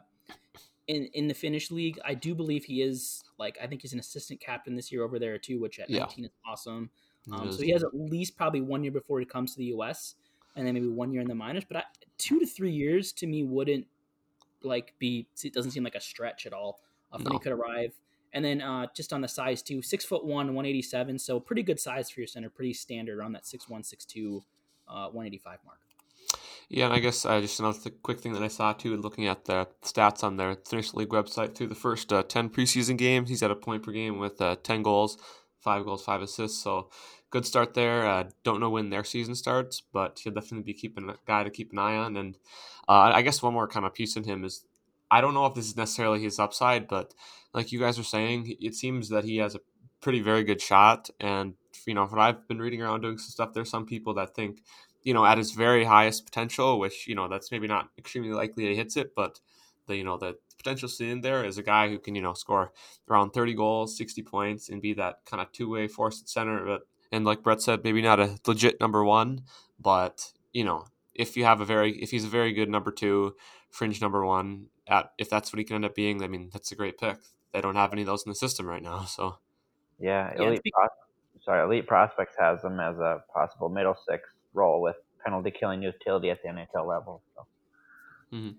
[0.89, 1.99] in in the Finnish league.
[2.05, 5.19] I do believe he is like I think he's an assistant captain this year over
[5.19, 6.01] there too, which at yeah.
[6.01, 6.91] 19 is awesome.
[7.33, 10.17] Um, so he has at least probably one year before he comes to the U.S.
[10.57, 11.65] and then maybe one year in the minors.
[11.67, 11.83] But I,
[12.19, 13.87] two to three years to me wouldn't
[14.63, 15.27] like be.
[15.43, 16.81] It doesn't seem like a stretch at all
[17.13, 17.25] uh, no.
[17.25, 17.93] when he could arrive.
[18.35, 21.19] And then uh, just on the size too, six foot one, one eighty seven.
[21.19, 22.51] So pretty good size for your center.
[22.51, 24.43] Pretty standard on that six one, six two,
[24.89, 25.79] uh, one eighty five mark.
[26.69, 29.27] Yeah, and I guess uh, just another th- quick thing that I saw too, looking
[29.27, 33.29] at the stats on their Finnish League website through the first uh, 10 preseason games,
[33.29, 35.19] he's at a point per game with uh, 10 goals,
[35.61, 36.63] 5 goals, 5 assists.
[36.63, 36.89] So
[37.31, 38.07] good start there.
[38.07, 41.51] Uh, don't know when their season starts, but he'll definitely be keeping a guy to
[41.51, 42.17] keep an eye on.
[42.17, 42.37] And
[42.89, 44.65] uh, I guess one more kind of piece in him is
[45.11, 47.13] I don't know if this is necessarily his upside, but
[47.53, 49.61] like you guys are saying, it seems that he has a
[50.01, 51.11] pretty very good shot.
[51.21, 51.55] And,
[51.87, 54.61] you know, when I've been reading around doing some stuff, there's some people that think
[55.05, 58.65] you know, at his very highest potential, which, you know, that's maybe not extremely likely
[58.65, 59.39] he hits it, but
[59.87, 62.73] the, you know, the potential sitting there is a guy who can, you know, score
[63.09, 66.65] around 30 goals, 60 points, and be that kind of two way force at center.
[66.65, 69.43] But, and like Brett said, maybe not a legit number one,
[69.79, 73.37] but, you know, if you have a very, if he's a very good number two,
[73.71, 76.73] fringe number one, at, if that's what he can end up being, I mean, that's
[76.73, 77.19] a great pick.
[77.53, 79.05] They don't have any of those in the system right now.
[79.09, 79.37] So,
[80.01, 80.89] yeah, elite, yeah, pro-
[81.45, 86.31] sorry, elite prospects has them as a possible middle six role with penalty killing utility
[86.31, 87.23] at the NHL level.
[87.35, 87.47] So.
[88.33, 88.51] Mm-hmm.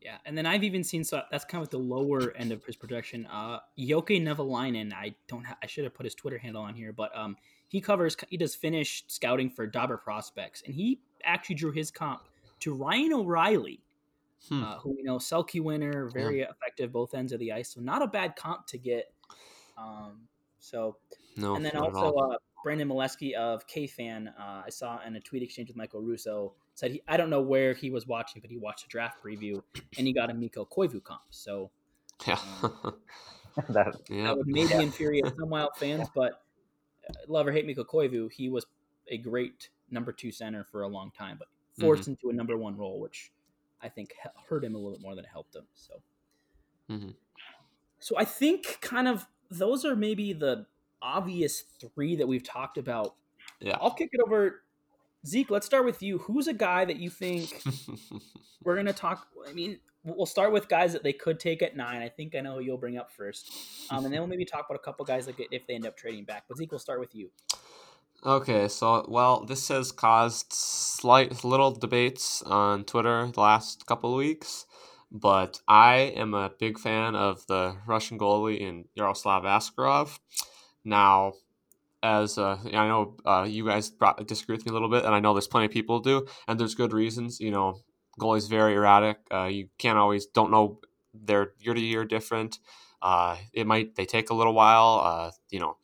[0.00, 2.76] Yeah, and then I've even seen so that's kind of the lower end of his
[2.76, 3.26] projection.
[3.26, 6.92] Uh, Jokke Nevalainen, I don't, ha- I should have put his Twitter handle on here,
[6.92, 11.72] but um, he covers, he does Finnish scouting for Dobber Prospects, and he actually drew
[11.72, 12.20] his comp
[12.60, 13.80] to Ryan O'Reilly,
[14.50, 14.62] hmm.
[14.62, 16.50] uh, who you know, Selke winner, very yeah.
[16.50, 19.10] effective both ends of the ice, so not a bad comp to get.
[19.78, 20.28] Um,
[20.64, 20.96] so,
[21.36, 25.42] no, and then also uh, Brandon Molesky of KFan, uh, I saw in a tweet
[25.42, 28.56] exchange with Michael Russo, said he, I don't know where he was watching, but he
[28.56, 29.62] watched a draft preview
[29.98, 31.20] and he got a Mikko Koivu comp.
[31.28, 31.70] So
[32.26, 32.94] yeah, um,
[33.68, 34.24] that, yeah.
[34.24, 34.80] that would maybe yeah.
[34.80, 36.42] infuriate some Wild fans, but
[37.08, 38.64] uh, love or hate Mikko Koivu, he was
[39.08, 41.48] a great number two center for a long time, but
[41.78, 42.12] forced mm-hmm.
[42.12, 43.32] into a number one role, which
[43.82, 44.14] I think
[44.48, 45.66] hurt him a little bit more than it helped him.
[45.74, 45.92] So,
[46.90, 47.10] mm-hmm.
[47.98, 49.26] so I think kind of
[49.58, 50.66] those are maybe the
[51.02, 53.14] obvious three that we've talked about.
[53.60, 53.76] Yeah.
[53.80, 54.62] I'll kick it over.
[55.26, 56.18] Zeke, let's start with you.
[56.18, 57.62] Who's a guy that you think
[58.62, 59.26] we're going to talk?
[59.48, 62.02] I mean, we'll start with guys that they could take at nine.
[62.02, 63.50] I think I know who you'll bring up first.
[63.90, 65.86] Um, and then we'll maybe talk about a couple guys that get, if they end
[65.86, 66.44] up trading back.
[66.48, 67.30] But Zeke, we'll start with you.
[68.26, 74.16] Okay, so well, this has caused slight little debates on Twitter the last couple of
[74.16, 74.64] weeks,
[75.14, 80.18] but I am a big fan of the Russian goalie in Yaroslav Askarov.
[80.84, 81.34] Now,
[82.02, 83.92] as uh, I know uh, you guys
[84.26, 86.58] disagree with me a little bit, and I know there's plenty of people do, and
[86.58, 87.38] there's good reasons.
[87.38, 87.78] You know,
[88.20, 89.18] goalie's very erratic.
[89.32, 90.80] Uh, you can't always don't know
[91.14, 92.58] they're year to year different.
[93.00, 95.00] Uh, it might they take a little while.
[95.04, 95.76] Uh, you know,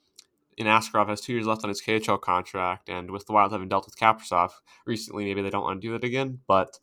[0.56, 3.68] in Askarov has two years left on his KHL contract, and with the Wild having
[3.68, 4.50] dealt with Kaprizov
[4.86, 6.40] recently, maybe they don't want to do it again.
[6.48, 6.80] But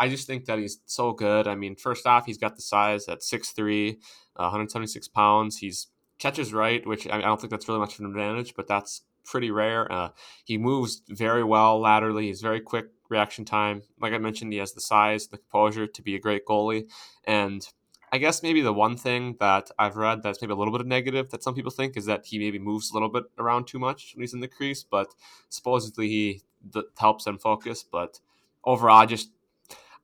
[0.00, 1.46] I just think that he's so good.
[1.46, 3.98] I mean, first off, he's got the size at 6'3",
[4.36, 5.58] uh, 176 pounds.
[5.58, 9.02] He's catches right, which I, don't think that's really much of an advantage, but that's
[9.24, 9.90] pretty rare.
[9.92, 10.08] Uh,
[10.44, 12.28] he moves very well laterally.
[12.28, 13.82] He's very quick reaction time.
[14.00, 16.88] Like I mentioned, he has the size, the composure to be a great goalie.
[17.24, 17.66] And
[18.10, 20.86] I guess maybe the one thing that I've read that's maybe a little bit of
[20.86, 23.78] negative that some people think is that he maybe moves a little bit around too
[23.78, 25.14] much when he's in the crease, but
[25.50, 27.84] supposedly he th- helps them focus.
[27.84, 28.20] But
[28.64, 29.30] overall, I just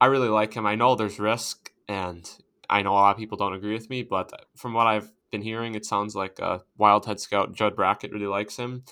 [0.01, 0.67] I really like him.
[0.67, 2.29] I know there's risk, and
[2.69, 5.43] I know a lot of people don't agree with me, but from what I've been
[5.43, 8.85] hearing, it sounds like uh, Wildhead scout Judd Brackett really likes him.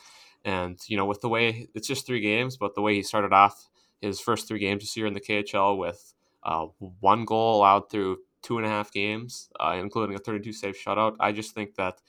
[0.44, 3.32] And you know, with the way it's just three games, but the way he started
[3.32, 3.68] off
[4.00, 6.66] his first three games this year in the KHL with uh,
[7.00, 11.16] one goal allowed through two and a half games, uh, including a 32 save shutout.
[11.18, 12.00] I just think that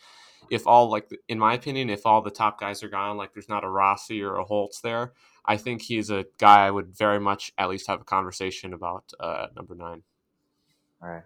[0.51, 3.49] if all like in my opinion, if all the top guys are gone, like there's
[3.49, 5.13] not a Rossi or a Holtz there,
[5.47, 9.11] I think he's a guy I would very much at least have a conversation about
[9.19, 10.03] uh, number nine.
[11.01, 11.23] All right.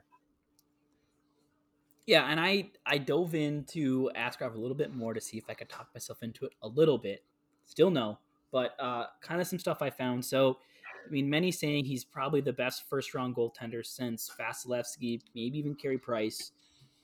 [2.05, 5.53] Yeah, and I I dove into Askarov a little bit more to see if I
[5.53, 7.23] could talk myself into it a little bit.
[7.65, 8.17] Still no,
[8.51, 10.25] but uh, kind of some stuff I found.
[10.25, 10.57] So
[11.05, 15.75] I mean, many saying he's probably the best first round goaltender since Vasilevskiy, maybe even
[15.75, 16.51] Carey Price.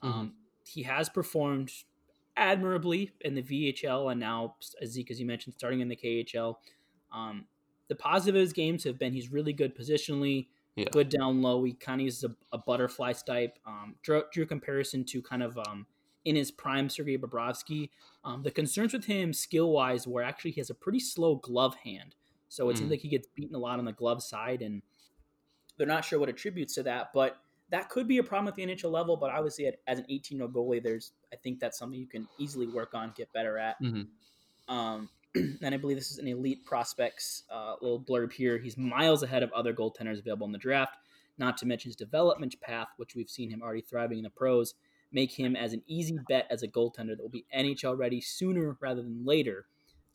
[0.04, 0.19] Mm-hmm.
[0.19, 1.71] Um, he has performed
[2.38, 6.56] admirably in the VHL and now, Zeke, as you mentioned, starting in the KHL.
[7.15, 7.45] Um,
[7.88, 10.86] the positive of his games have been he's really good positionally, yeah.
[10.91, 11.63] good down low.
[11.63, 13.58] He kind of uses a, a butterfly type.
[13.65, 15.86] Um, drew, drew comparison to kind of um,
[16.25, 17.89] in his prime Sergei Bobrovsky.
[18.23, 21.75] Um, the concerns with him skill wise were actually he has a pretty slow glove
[21.84, 22.15] hand.
[22.49, 22.80] So it mm.
[22.80, 24.82] seems like he gets beaten a lot on the glove side, and
[25.78, 27.12] they're not sure what attributes to that.
[27.13, 27.38] But
[27.69, 29.17] that could be a problem at the NHL level.
[29.17, 32.28] But obviously, as an 18 year old goalie, there's I think that's something you can
[32.38, 33.82] easily work on, get better at.
[33.82, 34.73] Mm-hmm.
[34.73, 38.58] Um, and I believe this is an elite prospects uh, little blurb here.
[38.58, 40.98] He's miles ahead of other goaltenders available in the draft.
[41.38, 44.76] Not to mention his development path, which we've seen him already thriving in the pros,
[45.12, 48.78] make him as an easy bet as a goaltender that will be NHL ready sooner
[48.80, 49.65] rather than later.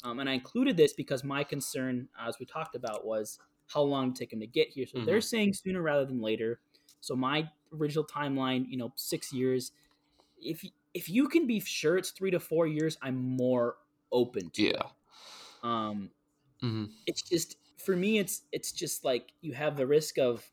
[0.02, 4.14] Um, and I included this because my concern, as we talked about, was how long
[4.14, 4.86] to take him to get here.
[4.86, 5.06] So mm-hmm.
[5.06, 6.60] they're saying sooner rather than later.
[7.00, 9.72] So my original timeline, you know, six years.
[10.38, 13.76] If if you can be sure it's three to four years, I'm more
[14.10, 14.70] open to yeah.
[14.70, 14.86] it.
[15.62, 16.10] Um,
[16.62, 16.86] mm-hmm.
[17.06, 20.48] it's just for me, it's it's just like you have the risk of.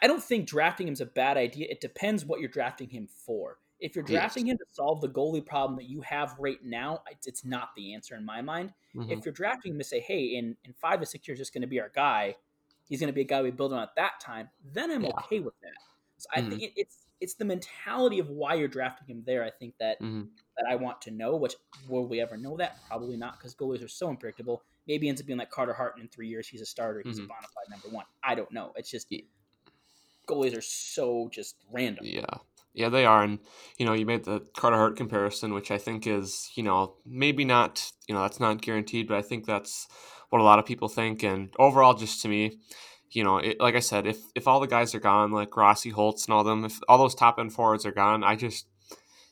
[0.00, 1.66] I don't think drafting him is a bad idea.
[1.68, 3.58] It depends what you're drafting him for.
[3.80, 4.52] If you're drafting yes.
[4.52, 8.16] him to solve the goalie problem that you have right now, it's not the answer
[8.16, 8.72] in my mind.
[8.96, 9.12] Mm-hmm.
[9.12, 11.60] If you're drafting him to say, hey, in, in five to six years, just going
[11.60, 12.34] to be our guy,
[12.88, 15.10] he's going to be a guy we build on at that time, then I'm yeah.
[15.24, 15.72] okay with that.
[16.16, 16.46] So mm-hmm.
[16.46, 19.44] I think it, it's it's the mentality of why you're drafting him there.
[19.44, 20.28] I think that mm-hmm.
[20.56, 21.36] That I want to know.
[21.36, 21.54] Which
[21.88, 22.78] will we ever know that?
[22.88, 24.62] Probably not, because goalies are so unpredictable.
[24.86, 27.02] Maybe ends up being like Carter Hart, in three years he's a starter.
[27.04, 27.28] He's a mm-hmm.
[27.28, 28.06] bona fide number one.
[28.22, 28.72] I don't know.
[28.76, 29.12] It's just
[30.28, 32.04] goalies are so just random.
[32.06, 32.24] Yeah.
[32.76, 33.38] Yeah, they are, and
[33.78, 37.44] you know, you made the Carter Hart comparison, which I think is, you know, maybe
[37.44, 39.86] not, you know, that's not guaranteed, but I think that's
[40.30, 41.22] what a lot of people think.
[41.22, 42.58] And overall, just to me,
[43.10, 45.90] you know, it, like I said, if if all the guys are gone, like Rossi,
[45.90, 48.66] Holtz, and all them, if all those top end forwards are gone, I just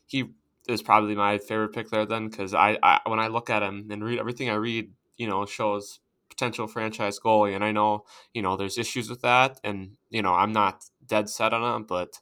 [0.06, 0.35] he
[0.68, 3.88] is probably my favorite pick there then because I, I when I look at him
[3.90, 8.42] and read everything I read, you know, shows potential franchise goalie, and I know you
[8.42, 12.20] know there's issues with that, and you know I'm not dead set on him, but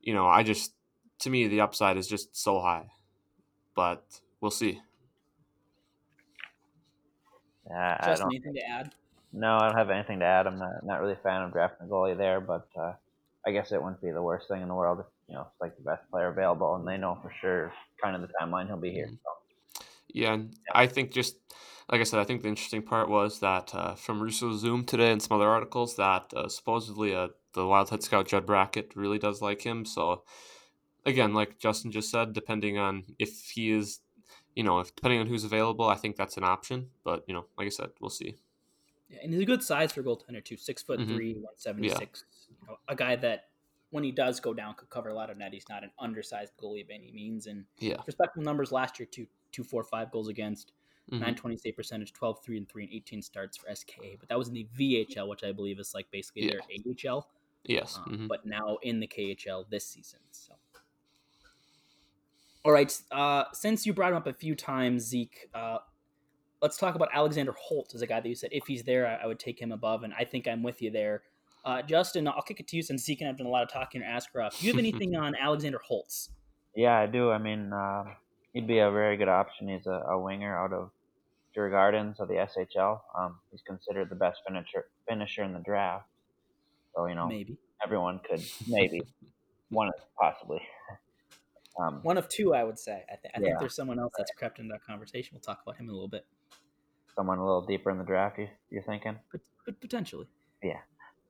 [0.00, 0.74] you know, I just
[1.20, 2.90] to me the upside is just so high.
[3.74, 4.04] But
[4.40, 4.80] we'll see.
[7.68, 8.92] Yeah, I don't, anything to add?
[9.32, 10.46] No, I don't have anything to add.
[10.46, 12.92] I'm not not really a fan of drafting a goalie there, but uh,
[13.46, 15.60] I guess it wouldn't be the worst thing in the world if you know it's
[15.62, 18.76] like the best player available, and they know for sure kind of the timeline he'll
[18.76, 19.08] be here.
[19.08, 19.82] So.
[20.08, 20.72] Yeah, and yeah.
[20.74, 21.36] I think just
[21.90, 25.10] like I said, I think the interesting part was that uh, from Russo Zoom today
[25.10, 29.40] and some other articles that uh, supposedly uh, the Wildhead scout Judd Brackett really does
[29.40, 29.86] like him.
[29.86, 30.24] So
[31.06, 34.00] again, like Justin just said, depending on if he is,
[34.54, 36.88] you know, if depending on who's available, I think that's an option.
[37.04, 38.36] But you know, like I said, we'll see.
[39.08, 40.58] Yeah, and he's a good size for goaltender too.
[40.58, 41.14] Six foot mm-hmm.
[41.14, 42.24] three, one seventy six.
[42.50, 42.56] Yeah.
[42.60, 43.46] You know, a guy that
[43.92, 45.52] when he does go down could cover a lot of net.
[45.52, 47.46] He's not an undersized goalie by any means.
[47.46, 50.72] And yeah, respectable numbers last year two two four five goals against.
[51.10, 51.16] Mm-hmm.
[51.16, 54.18] 920 save percentage, 12, 3 and 3 and 18 starts for SKA.
[54.20, 56.52] But that was in the VHL, which I believe is like basically yeah.
[56.52, 57.28] their AHL.
[57.64, 57.98] Yes.
[57.98, 58.26] Um, mm-hmm.
[58.28, 60.20] But now in the KHL this season.
[60.30, 60.54] So.
[62.64, 62.96] All right.
[63.10, 65.78] Uh, since you brought him up a few times, Zeke, uh,
[66.60, 69.24] let's talk about Alexander Holtz as a guy that you said if he's there, I,
[69.24, 71.22] I would take him above, and I think I'm with you there.
[71.64, 73.70] Uh, Justin, I'll kick it to you since Zeke and I've done a lot of
[73.70, 74.58] talking or Askarov.
[74.58, 76.30] Do you have anything on Alexander Holtz?
[76.74, 77.30] Yeah, I do.
[77.30, 78.04] I mean, uh,
[78.52, 79.68] he'd be a very good option.
[79.68, 80.90] He's a, a winger out of
[81.56, 83.00] Djurgårdens of the SHL.
[83.18, 86.06] Um, he's considered the best finisher finisher in the draft.
[86.94, 89.02] So you know, maybe everyone could maybe
[89.68, 90.60] one possibly.
[91.80, 93.02] Um, one of two, I would say.
[93.10, 93.46] I, th- I yeah.
[93.46, 95.30] think there's someone else that's crept into that conversation.
[95.32, 96.26] We'll talk about him in a little bit.
[97.16, 98.38] Someone a little deeper in the draft.
[98.38, 99.16] You you're thinking?
[99.30, 100.26] But, but potentially.
[100.62, 100.80] Yeah.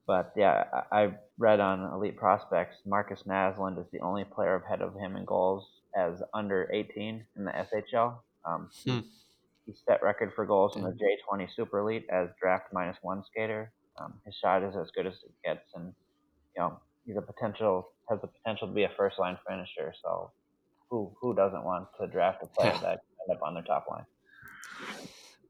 [0.05, 4.81] But yeah, I, I read on Elite Prospects, Markus Naslund is the only player ahead
[4.81, 8.19] of him in goals as under 18 in the SHL.
[8.45, 8.99] Um, Hmm.
[9.65, 13.71] He set record for goals in the J20 Super Elite as draft minus one skater.
[13.97, 15.93] Um, his shot is as good as it gets, and
[16.55, 19.93] you know he's a potential has the potential to be a first line finisher.
[20.03, 20.31] So
[20.89, 22.99] who who doesn't want to draft a player that
[23.29, 24.05] end up on their top line?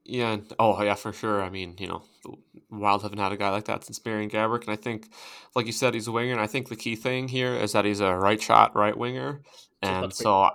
[0.05, 0.37] Yeah.
[0.59, 1.41] Oh, yeah, for sure.
[1.41, 2.33] I mean, you know, the
[2.69, 5.09] Wild haven't had a guy like that since Marian Gaborik, and I think,
[5.55, 6.33] like you said, he's a winger.
[6.33, 9.41] And I think the key thing here is that he's a right shot, right winger,
[9.81, 10.49] and so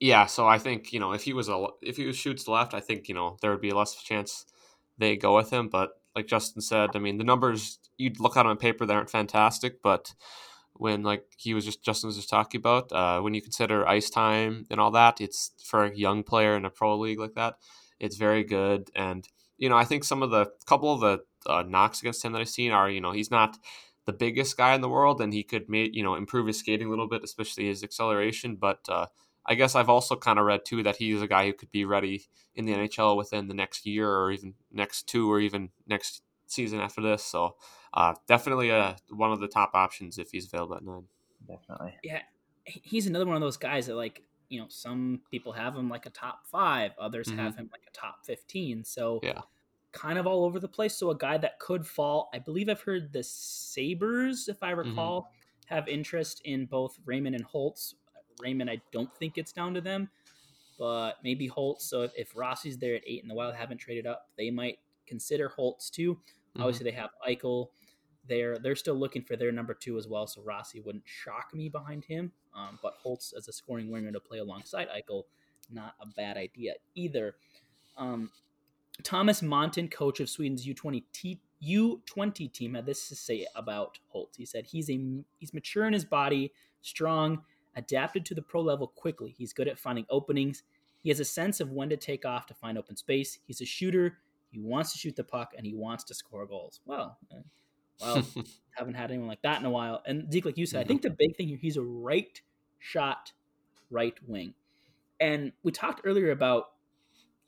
[0.00, 0.26] yeah.
[0.26, 2.80] So I think you know if he was a if he was shoots left, I
[2.80, 4.44] think you know there would be less chance
[4.98, 5.68] they go with him.
[5.68, 9.10] But like Justin said, I mean the numbers you'd look at on paper they aren't
[9.10, 10.14] fantastic, but
[10.74, 14.10] when like he was just Justin was just talking about, uh, when you consider ice
[14.10, 17.54] time and all that, it's for a young player in a pro league like that,
[18.00, 18.90] it's very good.
[18.94, 19.26] And
[19.56, 22.40] you know, I think some of the couple of the uh, knocks against him that
[22.40, 23.56] I've seen are, you know, he's not
[24.06, 26.86] the biggest guy in the world, and he could make you know improve his skating
[26.86, 28.56] a little bit, especially his acceleration.
[28.56, 29.06] But uh,
[29.46, 31.84] I guess I've also kind of read too that he's a guy who could be
[31.84, 36.22] ready in the NHL within the next year, or even next two, or even next
[36.46, 37.24] season after this.
[37.24, 37.56] So
[37.92, 41.04] uh, definitely uh, one of the top options if he's available at nine.
[41.46, 41.94] Definitely.
[42.02, 42.22] yeah,
[42.64, 44.22] he's another one of those guys that like
[44.54, 47.36] you know some people have him like a top five, others Mhm.
[47.36, 48.84] have him like a top fifteen.
[48.84, 49.42] So Yeah.
[49.92, 50.96] kind of all over the place.
[50.96, 52.28] So a guy that could fall.
[52.32, 54.88] I believe I've heard the Sabres, if I Mm-hmm.
[54.90, 55.30] recall,
[55.66, 57.94] have interest in both Raymond and Holtz.
[58.40, 60.10] Raymond, I don't think it's down to them,
[60.78, 61.84] but maybe Holtz.
[61.84, 64.78] So if, if Rossi's there at eight and the Wild haven't traded up, they might
[65.06, 66.16] consider Holtz too.
[66.56, 66.60] Mhm.
[66.60, 67.70] Obviously, they have Eichel.
[68.26, 70.26] They're they're still looking for their number two as well.
[70.26, 72.32] So Rossi wouldn't shock me behind him.
[72.54, 75.24] Um, but Holtz as a scoring winger to play alongside Eichel,
[75.70, 77.34] not a bad idea either.
[77.96, 78.30] Um,
[79.02, 84.36] Tomas Montén, coach of Sweden's U20 t- U20 team, had this to say about Holtz.
[84.36, 85.00] He said he's a
[85.38, 86.52] he's mature in his body,
[86.82, 87.42] strong,
[87.76, 89.34] adapted to the pro level quickly.
[89.36, 90.62] He's good at finding openings.
[91.02, 93.38] He has a sense of when to take off to find open space.
[93.46, 94.18] He's a shooter.
[94.50, 96.80] He wants to shoot the puck and he wants to score goals.
[96.86, 97.18] Well,
[98.00, 98.24] well,
[98.72, 100.02] haven't had anyone like that in a while.
[100.06, 100.88] And Zeke, like you said, I Mhm.
[100.88, 102.40] think the big thing here, he's a right
[102.78, 103.32] shot,
[103.90, 104.54] right wing.
[105.20, 106.72] And we talked earlier about,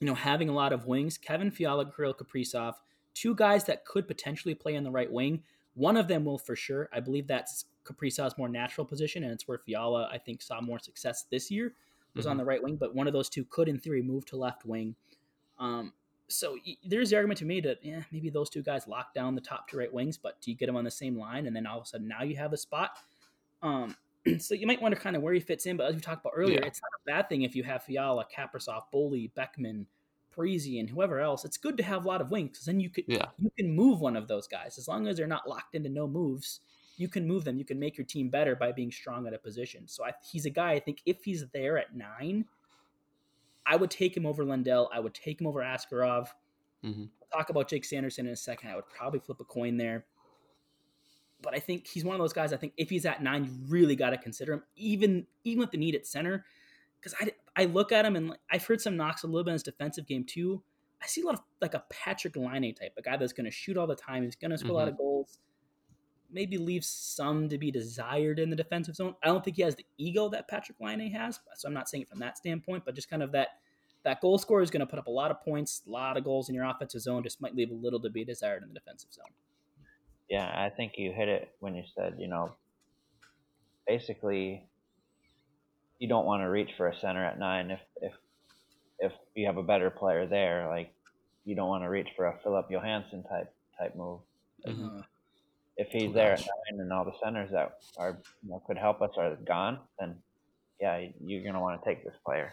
[0.00, 1.18] you know, having a lot of wings.
[1.18, 2.74] Kevin Fiala, Kirill Kaprizov,
[3.14, 5.42] two guys that could potentially play on the right wing.
[5.74, 6.88] One of them will for sure.
[6.92, 10.78] I believe that's Kaprizov's more natural position, and it's where Fiala, I think, saw more
[10.78, 11.74] success this year,
[12.14, 12.40] was on Mhm.
[12.40, 12.76] the right wing.
[12.76, 14.96] But one of those two could, in theory, move to left wing.
[15.58, 15.92] Um,
[16.28, 19.40] so there's the argument to me that yeah, maybe those two guys lock down the
[19.40, 21.66] top two right wings, but do you get them on the same line, and then
[21.66, 22.90] all of a sudden now you have a spot?
[23.62, 23.96] Um,
[24.38, 26.32] so you might wonder kind of where he fits in, but as we talked about
[26.36, 26.66] earlier, Yeah.
[26.66, 29.86] it's not a bad thing if you have Fiala, Kaprizov, Boldy, Beckman,
[30.36, 31.44] Parise, and whoever else.
[31.44, 33.26] It's good to have a lot of wings because then you could Yeah.
[33.38, 36.06] you can move one of those guys as long as they're not locked into no
[36.06, 36.60] moves.
[36.98, 37.58] You can move them.
[37.58, 39.86] You can make your team better by being strong at a position.
[39.86, 40.72] So I, he's a guy.
[40.72, 42.46] I think if he's there at nine,
[43.66, 44.88] I would take him over Lundell.
[44.92, 46.28] I would take him over Askarov.
[46.84, 47.08] Mhm.
[47.20, 48.70] We'll talk about Jake Sanderson in a second.
[48.70, 50.06] I would probably flip a coin there.
[51.42, 52.52] But I think he's one of those guys.
[52.52, 55.70] I think if he's at nine, you really got to consider him, even even with
[55.70, 56.44] the need at center.
[57.00, 59.50] Because I, I look at him and like, I've heard some knocks a little bit
[59.50, 60.62] in his defensive game too.
[61.02, 63.50] I see a lot of like a Patrik Laine type, a guy that's going to
[63.50, 64.22] shoot all the time.
[64.22, 65.38] He's going to score a lot of goals.
[66.30, 69.14] Maybe leaves some to be desired in the defensive zone.
[69.22, 72.02] I don't think he has the ego that Patrik Laine has, so I'm not saying
[72.02, 73.48] it from that standpoint, but just kind of that
[74.04, 76.22] that goal scorer is going to put up a lot of points, a lot of
[76.22, 77.22] goals in your offensive zone.
[77.24, 79.26] Just might leave a little to be desired in the defensive zone.
[80.28, 82.54] Yeah, I think you hit it when you said, you know,
[83.86, 84.64] basically
[85.98, 88.12] you don't want to reach for a center at nine if if
[88.98, 90.68] if you have a better player there.
[90.68, 90.92] Like
[91.44, 94.20] you don't want to reach for a Filip Johansson type type move.
[94.66, 95.00] Mhm.
[95.00, 95.02] Uh,
[95.76, 98.78] If he's Oh, there at nine and all the centers that are you know, could
[98.78, 100.16] help us are gone, then
[100.80, 102.52] yeah, you're gonna want to take this player.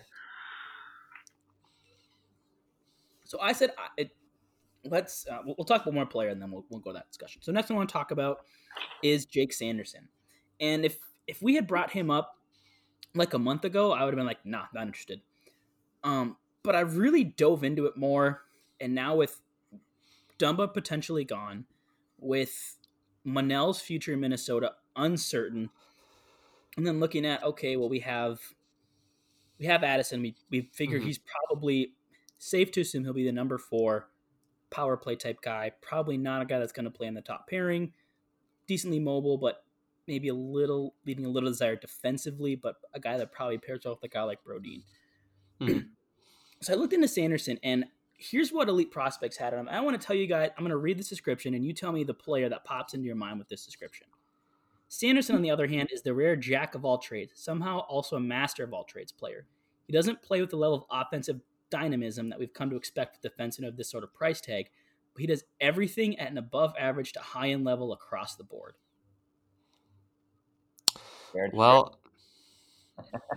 [3.24, 4.12] So I said, it,
[4.84, 7.08] let's uh, we'll, we'll talk about more player and then we'll, we'll go to that
[7.08, 7.42] discussion.
[7.42, 8.40] So next one I want to talk about
[9.02, 10.08] is Jake Sanderson,
[10.60, 12.38] and if if we had brought him up
[13.16, 15.22] like a month ago, I would have been like, nah, not interested.
[16.04, 18.44] Um, but I really dove into it more,
[18.82, 19.40] and now with
[20.40, 21.66] Dumba potentially gone,
[22.20, 22.78] with
[23.26, 25.70] Menell's future in Minnesota uncertain,
[26.78, 28.42] and then looking at okay, well we have
[29.60, 30.22] we have Addison.
[30.22, 31.00] We we figure Mhm.
[31.00, 31.96] he's probably
[32.38, 34.10] safe to assume he'll be the number four
[34.72, 35.72] power play type guy.
[35.82, 37.94] Probably not a guy that's going to play in the top pairing.
[38.68, 39.66] Decently mobile, but
[40.08, 42.56] maybe a little leaving a little desire defensively.
[42.56, 44.84] But a guy that probably pairs well with a guy like Brodin.
[45.62, 45.84] Mhm.
[46.62, 47.86] So I looked into Sanderson, and
[48.24, 49.70] here's what elite prospects had on him.
[49.70, 50.50] I want to tell you guys.
[50.58, 53.06] I'm going to read this description, and you tell me the player that pops into
[53.06, 54.08] your mind with this description.
[54.88, 58.20] Sanderson, on the other hand, is the rare jack of all trades, somehow also a
[58.20, 59.46] master of all trades player.
[59.88, 63.34] He doesn't play with the level of offensive dynamism that we've come to expect with
[63.34, 64.70] defensemen of this sort of price tag,
[65.14, 68.76] but he does everything at an above average to high end level across the board.
[71.52, 71.98] Well,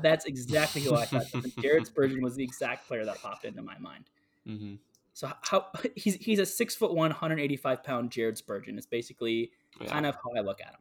[0.03, 1.24] that's exactly who I thought.
[1.62, 4.05] Jared Spurgeon was the exact player that popped into my mind.
[4.47, 4.74] Mm-hmm.
[5.12, 5.66] So how
[5.97, 8.76] he's he's a six foot one, 185 pound Jared Spurgeon.
[8.76, 9.88] It's basically yeah.
[9.88, 10.80] kind of how I look at him.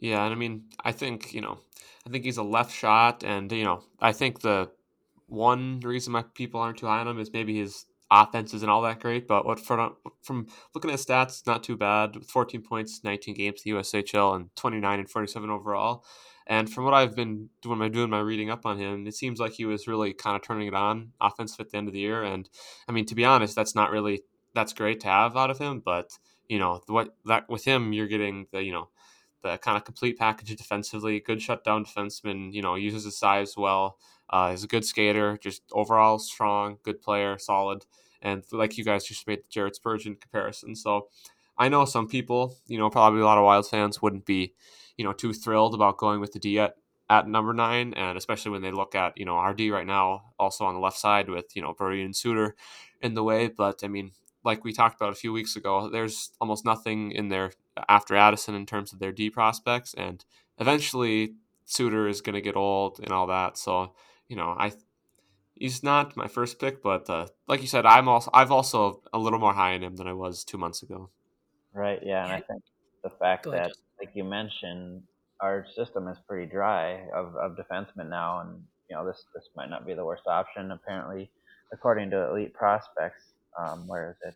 [0.00, 1.58] Yeah, and I mean, I think you know,
[2.06, 4.70] I think he's a left shot, and you know, I think the
[5.26, 8.82] one reason why people aren't too high on him is maybe his offense isn't all
[8.82, 9.26] that great.
[9.26, 12.24] But what from from looking at stats, not too bad.
[12.26, 16.04] 14 points, 19 games, the USHL, and 29 and 47 overall.
[16.46, 19.40] And from what I've been doing my doing my reading up on him, it seems
[19.40, 22.00] like he was really kind of turning it on offensive at the end of the
[22.00, 22.22] year.
[22.22, 22.48] And
[22.88, 24.22] I mean, to be honest, that's not really
[24.54, 26.18] that's great to have out of him, but
[26.48, 28.88] you know what that with him you're getting the you know
[29.44, 33.98] the kind of complete package defensively, good shutdown defenseman, you know, uses his size well.
[34.30, 37.84] Uh, he's a good skater, just overall strong, good player, solid.
[38.22, 40.74] And like you guys just made the Jared Spurgeon comparison.
[40.74, 41.08] So
[41.58, 44.54] I know some people, you know, probably a lot of Wild fans wouldn't be,
[44.96, 46.74] you know, too thrilled about going with the D at,
[47.10, 47.94] at number nine.
[47.94, 50.98] And especially when they look at, you know, RD right now, also on the left
[50.98, 52.54] side with, you know, Brodin and Suter
[53.00, 53.48] in the way.
[53.48, 54.12] But I mean,
[54.44, 57.52] like we talked about a few weeks ago, there's almost nothing in there
[57.88, 60.24] after Addison in terms of their D prospects, and
[60.58, 61.34] eventually
[61.64, 63.56] Suter is going to get old and all that.
[63.56, 63.94] So
[64.28, 64.72] you know, I
[65.54, 69.18] he's not my first pick, but uh, like you said, I'm also I've also a
[69.18, 71.10] little more high in him than I was two months ago.
[71.72, 72.00] Right.
[72.02, 72.62] Yeah, and I think
[73.02, 73.72] the fact that,
[74.04, 75.02] like you mentioned,
[75.40, 79.70] our system is pretty dry of, of defensemen now, and you know this this might
[79.70, 81.30] not be the worst option apparently,
[81.72, 83.22] according to elite prospects.
[83.58, 84.34] Um, where is it?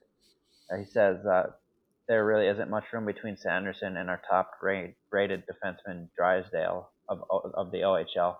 [0.73, 1.61] Uh, he says that
[2.09, 7.21] there really isn't much room between Sanderson and our top rate, rated defenseman Drysdale of
[7.31, 8.37] of the OHL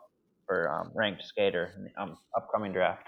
[0.47, 3.07] for um, ranked skater in the um, upcoming draft.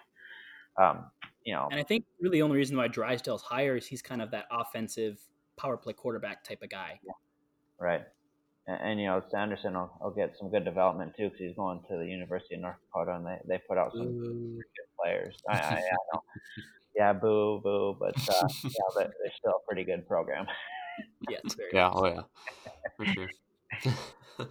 [0.76, 1.06] Um,
[1.42, 4.20] you know, and I think really the only reason why Drysdale's higher is he's kind
[4.20, 5.18] of that offensive
[5.56, 7.00] power play quarterback type of guy.
[7.02, 7.12] Yeah.
[7.80, 8.02] Right.
[8.66, 11.80] And, and, you know, Sanderson will, will, get some good development too because he's going
[11.88, 14.62] to the University of North Dakota and they, they put out some good
[15.02, 15.36] players.
[15.48, 15.80] I, I, I
[16.14, 16.22] know.
[16.94, 20.46] Yeah, boo, boo, but uh, yeah, they're, they're still a pretty good program.
[21.28, 21.70] yeah, it's very.
[21.72, 22.20] Yeah, oh yeah,
[22.96, 23.28] for sure.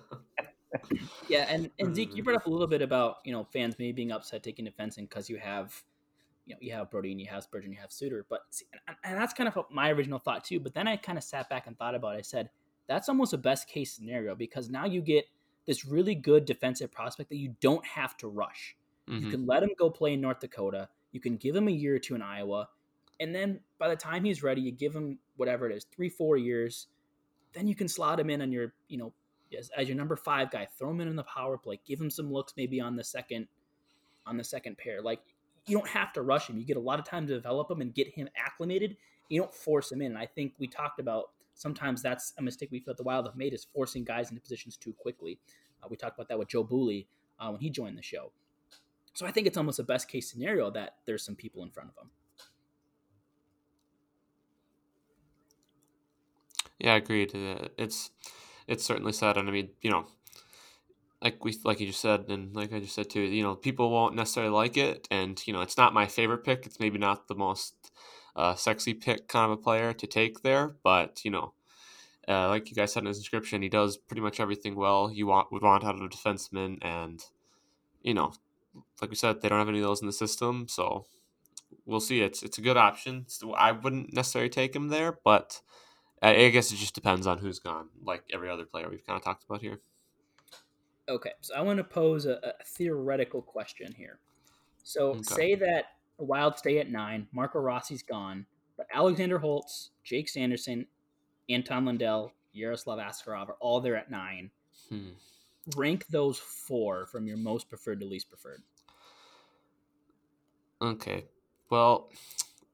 [1.27, 3.91] yeah, and, and Zeke, you brought up a little bit about you know fans maybe
[3.91, 5.75] being upset taking defense because you have,
[6.45, 8.95] you know, you have Brodin and you have Spurgeon, you have Suter, but see, and,
[9.03, 10.59] and that's kind of my original thought too.
[10.59, 12.19] But then I kind of sat back and thought about it.
[12.19, 12.49] I said
[12.89, 15.25] that's almost a best case scenario because now you get
[15.67, 18.75] this really good defensive prospect that you don't have to rush.
[19.07, 19.25] Mm-hmm.
[19.25, 20.89] You can let him go play in North Dakota.
[21.11, 22.67] You can give him a year or two in Iowa,
[23.19, 26.35] and then by the time he's ready, you give him whatever it is, three, four
[26.35, 26.87] years.
[27.53, 29.13] Then you can slot him in on your, you know,
[29.57, 30.67] as, as your number five guy.
[30.77, 31.79] Throw him in on the power play.
[31.85, 33.47] Give him some looks maybe on the second,
[34.25, 35.01] on the second pair.
[35.01, 35.19] Like
[35.65, 36.57] you don't have to rush him.
[36.57, 38.97] You get a lot of time to develop him and get him acclimated.
[39.29, 40.11] You don't force him in.
[40.11, 43.35] And I think we talked about sometimes that's a mistake we feel the Wild have
[43.35, 45.37] made is forcing guys into positions too quickly.
[45.83, 47.05] Uh, we talked about that with Joe Bouley
[47.39, 48.31] uh, when he joined the show.
[49.13, 51.89] So I think it's almost a best case scenario that there's some people in front
[51.89, 52.11] of them.
[56.79, 57.31] Yeah, I agreed.
[57.77, 58.11] It's
[58.65, 60.07] it's certainly sad, and I mean, you know,
[61.21, 63.89] like we like you just said, and like I just said too, you know, people
[63.91, 66.65] won't necessarily like it, and you know, it's not my favorite pick.
[66.65, 67.91] It's maybe not the most
[68.39, 71.51] uh, sexy pick kind of a player to take there, but you know,
[72.25, 75.27] uh, like you guys said in his description, he does pretty much everything well you
[75.27, 77.25] want would want out of a defenseman, and
[78.01, 78.31] you know,
[79.01, 81.05] like we said, they don't have any of those in the system, so
[81.85, 82.21] we'll see.
[82.21, 83.25] It's it's a good option.
[83.27, 85.59] So I wouldn't necessarily take him there, but
[86.21, 87.89] I guess it just depends on who's gone.
[88.01, 89.79] Like every other player we've kind of talked about here.
[91.09, 94.19] Okay, so I want to pose a, a theoretical question here.
[94.83, 95.21] So okay.
[95.23, 95.85] say that
[96.25, 98.45] Wild stay at nine, Marco Rossi's gone,
[98.77, 100.85] but Alexander Holtz, Jake Sanderson,
[101.49, 104.51] Anton Lundell, Yaroslav Askarov are all there at nine.
[104.89, 105.09] Hmm
[105.75, 108.61] rank those four from your most preferred to least preferred.
[110.81, 111.25] Okay.
[111.69, 112.09] Well,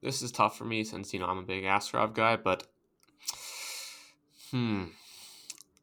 [0.02, 2.66] this is tough for me since, you know, I'm a big Askarov guy, but
[4.50, 4.84] hmm.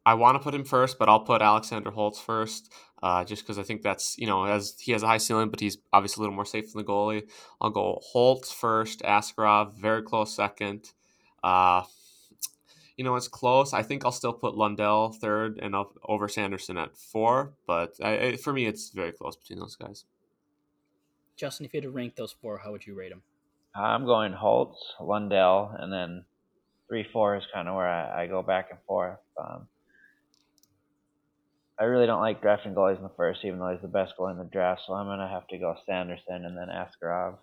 [0.06, 2.72] I want to put him first, but I'll put Alexander Holtz first,
[3.04, 5.60] uh, just because I think that's you know as he has a high ceiling, but
[5.60, 7.30] he's obviously a little more safe than the goalie.
[7.60, 10.94] I'll go Holtz first, Askarov very close second.
[11.44, 11.84] Uh,
[12.96, 13.74] you know, it's close.
[13.74, 18.38] I think I'll still put Lundell third and I'll, over Sanderson at four, but I,
[18.38, 20.06] for me, it's very close between those guys.
[21.36, 23.24] Justin, if you had to rank those four, how would you rate them?
[23.76, 26.24] I'm going Holtz, Lundell, and then
[26.88, 29.20] three four is kind of where I, I go back and forth.
[29.38, 29.68] Um,
[31.80, 34.32] I really don't like drafting goalies in the first, even though he's the best goalie
[34.32, 34.82] in the draft.
[34.86, 37.38] So I'm gonna have to go Sanderson and then Askarov.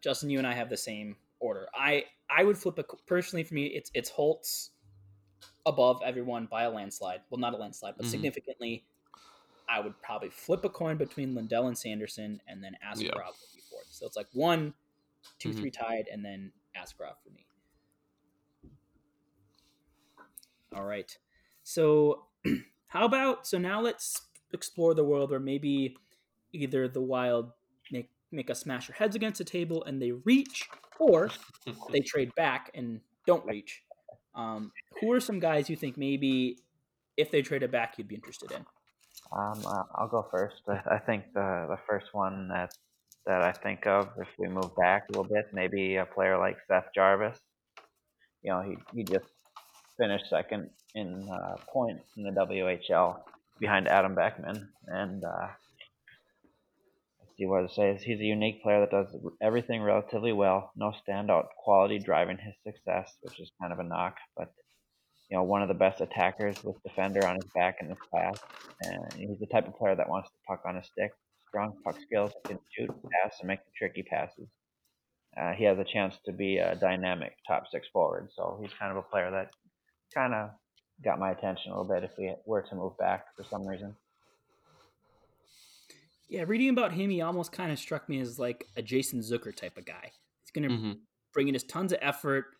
[0.00, 1.68] Justin, you and I have the same order.
[1.74, 3.66] I I would flip a personally for me.
[3.66, 4.70] It's it's Holtz
[5.66, 7.22] above everyone by a landslide.
[7.30, 8.10] Well, not a landslide, but Mhm.
[8.10, 8.84] significantly.
[9.68, 13.14] I would probably flip a coin between Lundell and Sanderson, and then Askarov Yeah.
[13.14, 13.86] would be fourth.
[13.90, 14.74] So it's like one,
[15.38, 15.58] two, Mhm.
[15.58, 17.46] three tied, and then Askarov for me.
[20.74, 21.16] All right.
[21.62, 22.26] So
[22.92, 24.20] how about so now let's
[24.52, 25.96] explore the world where maybe
[26.52, 27.52] either the wild
[27.90, 30.68] make make us smash our heads against a table and they reach,
[30.98, 31.30] or
[31.90, 33.82] they trade back and don't reach.
[34.34, 36.58] Um, who are some guys you think maybe
[37.16, 38.64] if they traded back you'd be interested in?
[39.32, 40.62] Um, uh, I'll go first.
[40.68, 42.74] I, I think the the first one that
[43.24, 46.58] that I think of, if we move back a little bit, maybe a player like
[46.68, 47.38] Seth Jarvis.
[48.42, 49.24] You know, he he just
[49.98, 53.20] finished second in uh, points in the WHL
[53.58, 55.48] behind Adam Beckman, and uh,
[57.20, 57.98] let's see what to say.
[58.02, 60.72] He's a unique player that does everything relatively well.
[60.76, 64.52] No standout quality driving his success, which is kind of a knock, but
[65.32, 68.38] you know, one of the best attackers with defender on his back in this class.
[68.82, 71.10] And he's the type of player that wants the puck on a stick,
[71.48, 74.48] strong puck skills, can shoot, pass, and make the tricky passes.
[75.40, 78.90] Uh, he has a chance to be a dynamic top six forward, so he's kind
[78.90, 79.48] of a player that
[80.14, 80.50] kind of
[81.04, 83.94] got my attention a little bit if we were to move back for some reason.
[86.28, 89.54] Yeah, reading about him, he almost kind of struck me as like a Jason Zucker
[89.54, 90.12] type of guy.
[90.40, 91.00] He's going to Mhm.
[91.32, 92.56] bring in his tons of effort,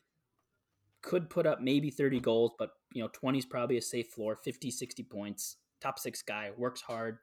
[1.00, 4.36] could put up maybe 30 goals, but you know, 20 is probably a safe floor,
[4.36, 7.18] 50, 60 points, top six guy, works hard,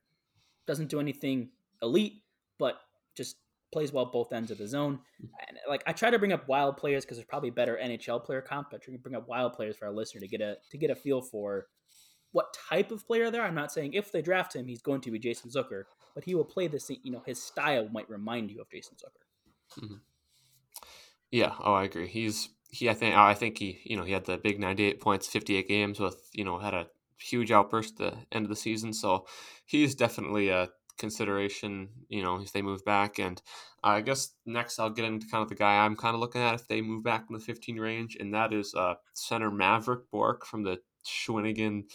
[0.66, 1.52] doesn't do anything
[1.82, 2.24] elite,
[2.58, 2.82] but
[3.16, 3.38] just
[3.72, 5.00] plays well both ends of the zone.
[5.22, 5.30] Mm.
[5.48, 8.42] And like I try to bring up wild players because there's probably better NHL player
[8.42, 10.58] comp, but I try to bring up wild players for our listener to get a
[10.72, 11.68] to get a feel for
[12.32, 13.48] what type of player they are.
[13.48, 16.36] I'm not saying if they draft him, he's going to be Jason Zucker, but he
[16.36, 16.90] will play this.
[16.90, 19.84] You know, his style might remind you of Jason Zucker.
[19.84, 19.96] Mm-hmm.
[21.32, 22.08] Yeah, oh, I agree.
[22.08, 22.90] He's he.
[22.90, 23.82] I think I think he.
[23.84, 26.30] You know, he had the big ninety-eight points, fifty-eight games with.
[26.34, 28.94] You know, had a huge outburst at the end of the season.
[28.94, 29.26] So
[29.66, 31.90] he's definitely a consideration.
[32.10, 33.42] You know, if they move back, and
[33.84, 36.56] I guess next I'll get into kind of the guy I'm kind of looking at
[36.56, 40.46] if they move back in the fifteen range, and that is uh, center Mavrik Bourque
[40.46, 41.86] from the Shawinigan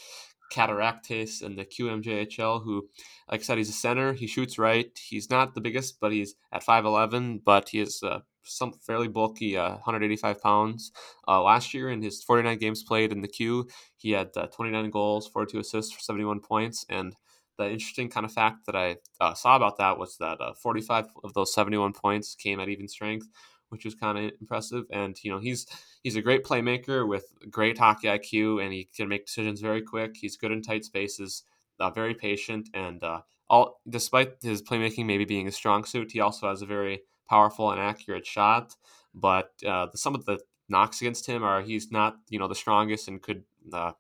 [0.52, 2.88] Cataractes and the QMJHL, who,
[3.30, 4.12] like I said, he's a center.
[4.12, 4.90] He shoots right.
[4.98, 9.56] He's not the biggest, but he's at 5'11, but he is uh, some fairly bulky,
[9.56, 10.92] uh, 185 pounds.
[11.26, 14.90] Uh, last year, in his 49 games played in the Q, he had uh, 29
[14.90, 16.84] goals, 42 assists for 71 points.
[16.88, 17.16] And
[17.58, 21.06] the interesting kind of fact that I uh, saw about that was that uh, 45
[21.22, 23.28] of those 71 points came at even strength,
[23.68, 24.84] which was kind of impressive.
[24.90, 25.66] And you know, he's
[26.02, 30.16] he's a great playmaker with great hockey IQ, and he can make decisions very quick.
[30.16, 31.44] He's good in tight spaces,
[31.80, 36.20] uh, very patient, and uh, all despite his playmaking maybe being a strong suit, he
[36.20, 38.74] also has a very powerful and accurate shot.
[39.14, 42.54] But uh, the, some of the knocks against him are he's not you know the
[42.54, 43.92] strongest and could uh,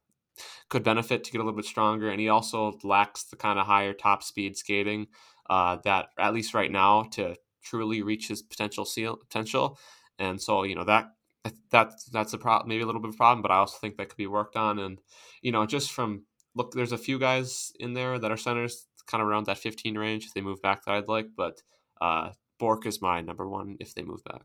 [0.68, 3.66] could benefit to get a little bit stronger, and he also lacks the kind of
[3.66, 5.08] higher top speed skating
[5.48, 9.78] uh, that at least right now to truly reach his potential seal potential.
[10.18, 11.06] And so you know that
[11.70, 13.96] that that's a problem, maybe a little bit of a problem, but I also think
[13.96, 14.78] that could be worked on.
[14.78, 15.00] And
[15.42, 16.24] you know, just from
[16.54, 19.98] look, there's a few guys in there that are centers, kind of around that 15
[19.98, 20.26] range.
[20.26, 21.62] If they move back, that I'd like, but
[22.00, 24.44] uh, Bourque is my number one if they move back.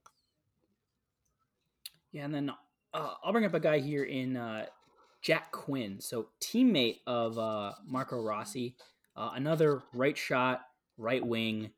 [2.11, 2.51] Yeah, and then
[2.93, 4.65] uh, I'll bring up a guy here in uh,
[5.21, 8.75] Jack Quinn, so teammate of uh, Marco Rossi,
[9.15, 10.61] uh, another right shot,
[10.97, 11.71] right wing,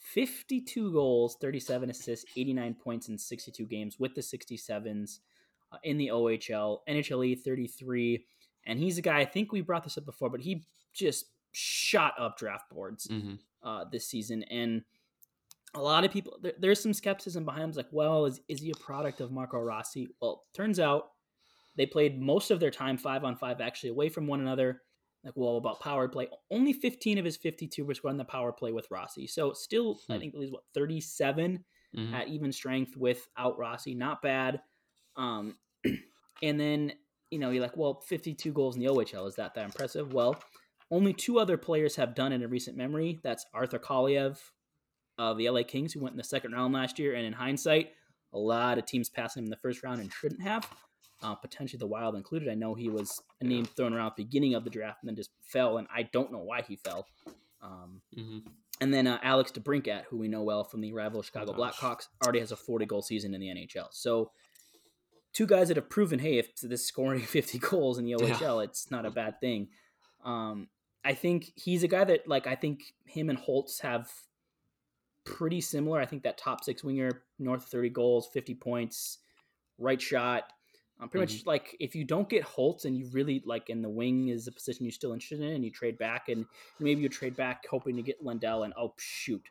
[0.00, 5.18] 52 goals, 37 assists, 89 points in 62 games with the 67s
[5.72, 8.24] uh, in the OHL, NHLE 33.
[8.66, 12.14] And he's a guy, I think we brought this up before, but he just shot
[12.18, 13.34] up draft boards Mm-hmm.
[13.62, 14.42] uh, this season.
[14.44, 14.82] And
[15.74, 17.68] a lot of people, there, there's some skepticism behind him.
[17.70, 20.08] It's like, well, is, is he a product of Marco Rossi?
[20.20, 21.10] Well, turns out
[21.76, 24.82] they played most of their time five on five actually away from one another.
[25.24, 28.70] Like, well, about power play, only 15 of his 52 was run the power play
[28.70, 29.26] with Rossi.
[29.26, 30.20] So still, I Hmm.
[30.20, 31.64] think he's what 37
[31.96, 32.14] Mm-hmm.
[32.14, 33.94] at even strength without Rossi.
[33.94, 34.60] Not bad.
[35.16, 35.56] Um,
[36.42, 36.92] and then
[37.30, 40.12] you know you're like, well, 52 goals in the OHL is that that impressive?
[40.12, 40.38] Well,
[40.90, 43.18] only two other players have done it in recent memory.
[43.22, 44.38] That's Arthur Kaliyev
[45.18, 47.14] of the LA Kings, who went in the second round last year.
[47.14, 47.92] And in hindsight,
[48.32, 50.68] a lot of teams passing him in the first round and shouldn't have.
[51.22, 52.48] Uh, potentially the Wild included.
[52.48, 55.08] I know he was a name thrown around at the beginning of the draft and
[55.08, 57.06] then just fell, and I don't know why he fell.
[57.62, 58.38] Um, Mm-hmm.
[58.80, 61.76] And then uh, Alex DeBrincat, who we know well from the rival Chicago gosh.
[61.76, 63.88] Blackhawks, already has a 40 goal season in the NHL.
[63.90, 64.32] So
[65.32, 68.90] two guys that have proven, hey, if this scoring 50 goals in the OHL, it's
[68.90, 69.68] not a bad thing.
[70.24, 70.68] Um,
[71.04, 74.10] I think he's a guy that, like, I think him and Holtz have
[75.24, 76.00] pretty similar.
[76.00, 79.18] I think that top six winger, north 30 goals, 50 points,
[79.78, 80.52] right shot.
[80.98, 83.88] Um, pretty much like if you don't get Holtz and you really like, and the
[83.88, 86.46] wing is a position you're still interested in, and you trade back, and
[86.80, 89.42] maybe you trade back hoping to get Lundell, and oh shoot,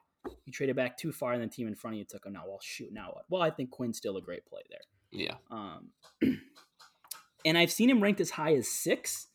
[0.46, 2.34] you traded back too far, and the team in front of you took him.
[2.34, 3.26] Now, well, shoot, now what?
[3.30, 4.80] Well, I think Quinn's still a great play there.
[5.12, 5.36] Yeah.
[5.52, 5.90] Um,
[7.46, 9.28] and I've seen him ranked as high as six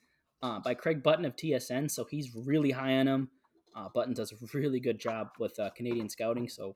[0.43, 3.29] uh, by Craig Button of TSN, so he's really high on him.
[3.75, 6.75] Uh, Button does a really good job with uh, Canadian scouting, so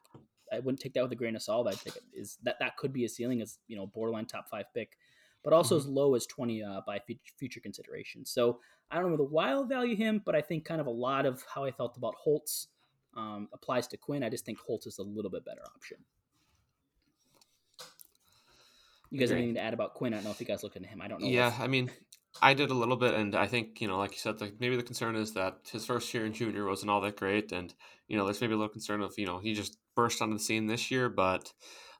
[0.52, 1.66] I wouldn't take that with a grain of salt.
[1.66, 4.48] I think it is that that could be a ceiling as you know borderline top
[4.48, 4.96] five pick,
[5.44, 5.88] but also Mm-hmm.
[5.88, 7.00] as low as twenty uh, by
[7.38, 8.24] future consideration.
[8.24, 8.58] So
[8.90, 11.44] I don't know the wild value him, but I think kind of a lot of
[11.52, 12.68] how I felt about Holtz
[13.16, 14.24] um, applies to Quinn.
[14.24, 15.98] I just think Holtz is a little bit better option.
[19.10, 20.12] You guys have anything to add about Quinn?
[20.12, 21.00] I don't know if you guys looked into him.
[21.00, 21.28] I don't know.
[21.28, 21.90] Yeah, I mean,
[22.42, 24.76] I did a little bit, and I think you know, like you said, like maybe
[24.76, 27.72] the concern is that his first year in junior wasn't all that great, and
[28.08, 30.40] you know, there's maybe a little concern of you know he just burst onto the
[30.42, 31.52] scene this year, but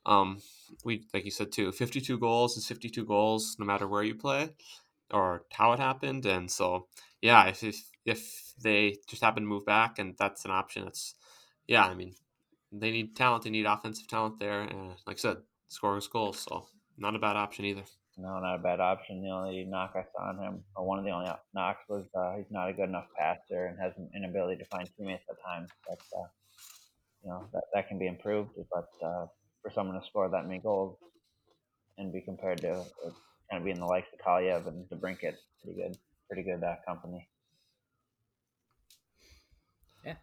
[0.07, 0.42] um,
[0.84, 4.50] we like you said too, 52 goals is 52 goals no matter where you play
[5.11, 6.88] or how it happened, and so
[7.20, 11.14] yeah, if if, if they just happen to move back and that's an option, it's
[11.66, 12.14] yeah, I mean,
[12.72, 15.36] they need talent, they need offensive talent there, and like I said,
[15.68, 16.66] scoring goals, so
[16.98, 17.84] not a bad option either.
[18.16, 19.22] No, not a bad option.
[19.22, 22.36] The only knock I saw on him, or one of the only knocks, was uh,
[22.36, 25.70] he's not a good enough passer and has an inability to find teammates at times.
[25.88, 26.26] But uh,
[27.24, 28.50] you know that that can be improved.
[28.72, 29.26] But uh,
[29.64, 30.98] for someone to score that many goals
[31.96, 33.10] and be compared to uh,
[33.50, 35.96] kind of being the likes of Kaliyev and DeBrincat, pretty good,
[36.28, 37.26] pretty good uh, company.
[40.04, 40.14] Yeah.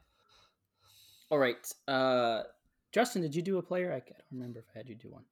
[1.30, 1.58] All right.
[1.88, 2.44] Uh,
[2.92, 3.92] Justin, did you do a player?
[3.92, 5.24] I don't remember if I had you do one.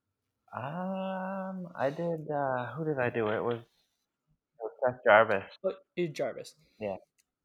[0.56, 2.28] Um, I did.
[2.32, 3.28] Uh, who did I do?
[3.28, 5.44] It was, it was Seth Jarvis.
[5.64, 5.74] Oh,
[6.12, 6.56] Jarvis.
[6.82, 6.96] Yeah.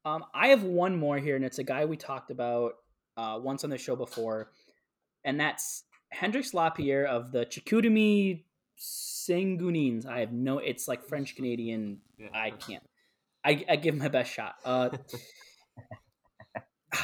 [0.05, 2.73] Um, I have one more here, and it's a guy we talked about
[3.17, 4.49] uh, once on the show before,
[5.23, 8.43] and that's Hendrix Lapierre of the Chicoutimi
[8.77, 10.05] Sangunines.
[10.05, 10.59] I have no.
[10.59, 11.99] It's like French Canadian.
[12.17, 12.27] Yeah.
[12.33, 12.83] I can't.
[13.43, 14.55] I, I give my best shot.
[14.63, 14.89] Uh,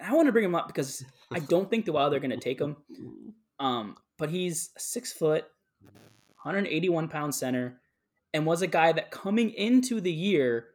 [0.00, 2.36] I want to bring him up because I don't think the Wild are going to
[2.36, 2.76] take him.
[3.60, 5.44] Um, but he's six foot,
[6.42, 7.80] 181 pound center,
[8.32, 10.68] and was a guy that coming into the year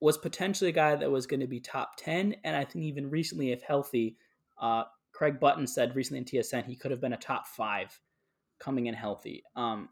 [0.00, 2.36] was potentially a guy that was going to be top 10.
[2.44, 4.16] And I think even recently, if healthy,
[4.60, 4.84] uh,
[5.14, 7.98] Craig Button said recently in TSN he could have been a top five
[8.58, 9.44] coming in healthy.
[9.56, 9.88] Um,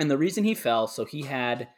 [0.00, 1.68] and the reason he fell, so he had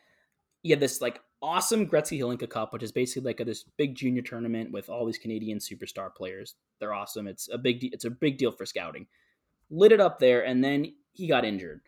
[0.62, 3.94] he had this like awesome Gretzky Hlinka Cup, which is basically like a, this big
[3.94, 6.54] junior tournament with all these Canadian superstar players.
[6.80, 7.28] They're awesome.
[7.28, 9.07] It's a big de- it's a big deal for scouting.
[9.70, 11.82] Lit it up there, and then he got injured.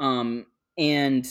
[0.00, 0.46] Um,
[0.76, 1.26] and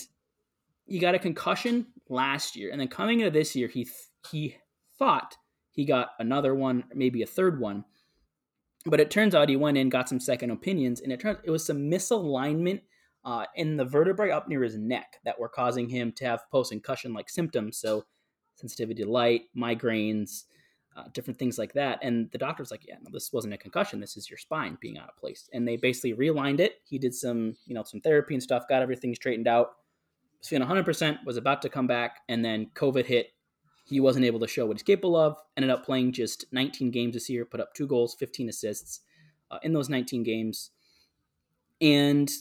[0.85, 3.95] he got a concussion last year, and then coming into this year, he th-
[4.29, 4.55] he
[4.97, 5.37] thought
[5.71, 7.85] he got another one, maybe a third one,
[8.85, 11.51] but it turns out he went in, got some second opinions, and it turns it
[11.51, 12.81] was some misalignment
[13.23, 16.71] uh, in the vertebrae up near his neck that were causing him to have post
[16.71, 17.77] concussion like symptoms.
[17.77, 18.05] So
[18.55, 20.43] sensitivity to light, migraines,
[20.95, 21.99] uh, different things like that.
[22.01, 23.99] And the doctor was like, "Yeah, no, this wasn't a concussion.
[23.99, 26.81] This is your spine being out of place." And they basically realigned it.
[26.83, 29.71] He did some, you know, some therapy and stuff, got everything straightened out.
[30.39, 33.27] Was feeling 100, percent was about to come back, and then COVID hit.
[33.91, 35.35] He wasn't able to show what he's capable of.
[35.57, 39.01] Ended up playing just 19 games this year, put up two goals, 15 assists
[39.51, 40.71] uh, in those 19 games,
[41.81, 42.31] and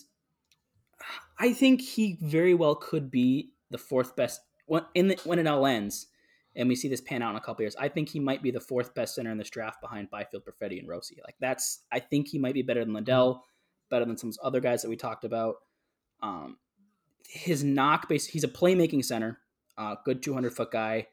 [1.38, 5.66] I think he very well could be the fourth best when the, when it all
[5.66, 6.07] ends,
[6.55, 7.74] and we see this pan out in a couple years.
[7.76, 10.78] I think he might be the fourth best center in this draft behind Byfield, Perfetti,
[10.78, 11.18] and Rossi.
[11.24, 13.44] Like that's I think he might be better than Lundell,
[13.90, 15.57] better than some other guys that we talked about.
[16.22, 16.59] Um,
[17.26, 19.38] his knock base, he's a playmaking center,
[19.78, 21.07] uh, good 200 foot guy.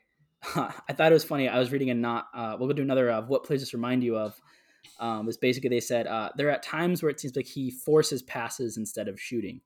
[0.55, 1.47] I thought it was funny.
[1.49, 2.27] I was reading a not.
[2.33, 4.39] Uh, we'll go do another of what plays this remind you of.
[4.99, 7.69] Um, was basically they said uh, there are at times where it seems like he
[7.71, 9.61] forces passes instead of shooting.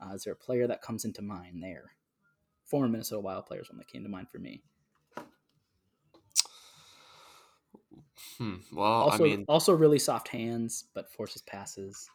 [0.00, 1.92] Uh, is there a player that comes into mind there?
[2.64, 4.62] Former Minnesota Wild players, one that came to mind for me.
[8.38, 8.56] Hmm.
[8.72, 12.08] Well, Also, I mean, also really soft hands, but forces passes.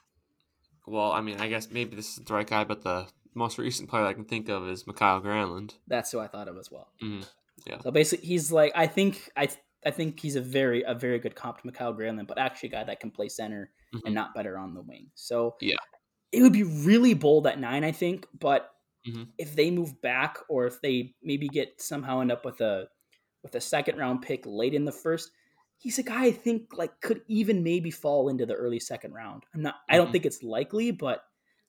[0.85, 3.89] well, I mean, I guess maybe this is the right guy, but the most recent
[3.89, 5.73] player I can think of is Mikael Granlund.
[5.87, 6.91] That's who I thought of as well.
[7.03, 7.27] Mhm.
[7.65, 7.81] Yeah.
[7.81, 9.49] So basically, he's like I think I
[9.85, 12.71] I think he's a very a very good comp to Mikael Granlund, but actually a
[12.73, 14.01] guy that can play center Mhm.
[14.05, 15.11] and not better on the wing.
[15.15, 15.77] So Yeah.
[16.31, 18.27] it would be really bold at nine, I think.
[18.39, 18.71] But
[19.05, 19.37] Mhm.
[19.37, 22.89] if they move back, or if they maybe get somehow end up with a
[23.43, 25.31] with a second round pick late in the first,
[25.77, 29.45] he's a guy I think like could even maybe fall into the early second round.
[29.55, 29.75] I'm not.
[29.89, 30.11] I don't Mhm.
[30.11, 31.23] think it's likely, but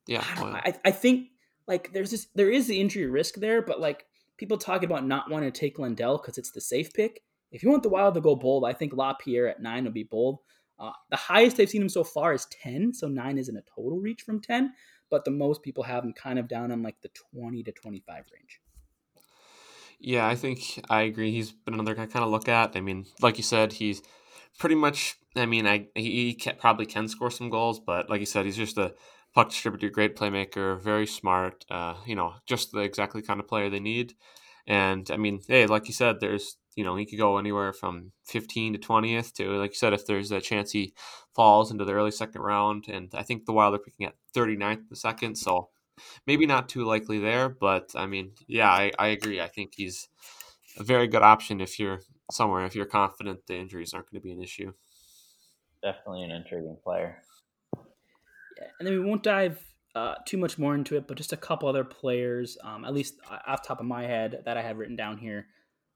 [0.06, 1.30] Yeah, I, well, I, I think
[1.68, 4.06] like there's this there is the injury risk there, but like
[4.38, 7.22] people talking about not wanting to take Lundell because it's the safe pick.
[7.50, 10.04] If you want the Wild to go bold, I think LaPierre at nine would be
[10.04, 10.38] bold.
[10.78, 13.98] Uh, the highest I've seen him so far is ten, so nine isn't a total
[13.98, 14.72] reach from ten,
[15.10, 18.02] but the most people have him kind of down on like the twenty to twenty
[18.06, 18.60] five range.
[19.98, 21.32] Yeah, I think I agree.
[21.32, 22.76] He's been another guy kind of look at.
[22.76, 24.02] I mean, like you said, he's
[24.58, 25.16] pretty much.
[25.34, 28.56] I mean, I he, he probably can score some goals, but like you said, he's
[28.56, 28.94] just a
[29.34, 31.64] puck distributor, great playmaker, very smart.
[31.70, 34.14] Uh, you know, just the exactly kind of player they need.
[34.66, 38.12] And I mean, hey, like you said, there's you know he could go anywhere from
[38.26, 40.94] 15 to 20th to like you said, if there's a chance he
[41.34, 44.78] falls into the early second round, and I think the Wild are picking at 39th
[44.78, 45.70] in the second, so
[46.26, 49.40] maybe not too likely there, but I mean, yeah, I, I agree.
[49.40, 50.08] I think he's
[50.78, 52.00] a very good option if you're
[52.30, 54.72] somewhere, if you're confident the injuries aren't going to be an issue.
[55.82, 57.22] Definitely an intriguing player.
[58.60, 61.36] Yeah, and then we won't dive uh, too much more into it, but just a
[61.36, 63.14] couple other players, um, at least
[63.46, 65.46] off top of my head that I have written down here,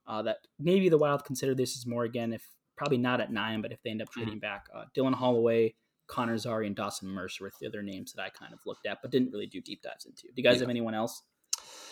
[0.07, 2.43] uh, that maybe the Wild consider this is more again, if
[2.77, 5.75] probably not at nine, but if they end up trading back, uh, Dylan Holloway,
[6.09, 8.99] Connor Zary, and Dawson Mercer with the other names that I kind of looked at,
[9.03, 10.23] but didn't really do deep dives into.
[10.23, 10.61] Do you guys Yeah.
[10.63, 11.23] have anyone else?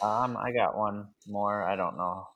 [0.03, 1.63] Um, I got one more.
[1.63, 2.27] I don't know.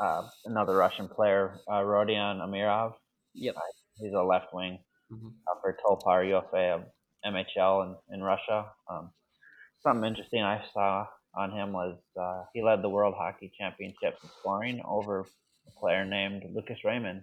[0.00, 2.94] Uh, another Russian player, uh, Rodion Amirov.
[3.34, 3.56] Yep.
[3.96, 4.78] He's a left wing
[5.10, 5.32] Mhm.
[5.46, 6.84] uh, for Tolpar UFA of
[7.32, 8.66] MHL in, in Russia.
[8.90, 9.10] Um,
[9.82, 14.30] something interesting I saw on him was uh, he led the World Hockey Championships in
[14.40, 15.20] scoring over
[15.66, 17.22] a player named Lucas Raymond.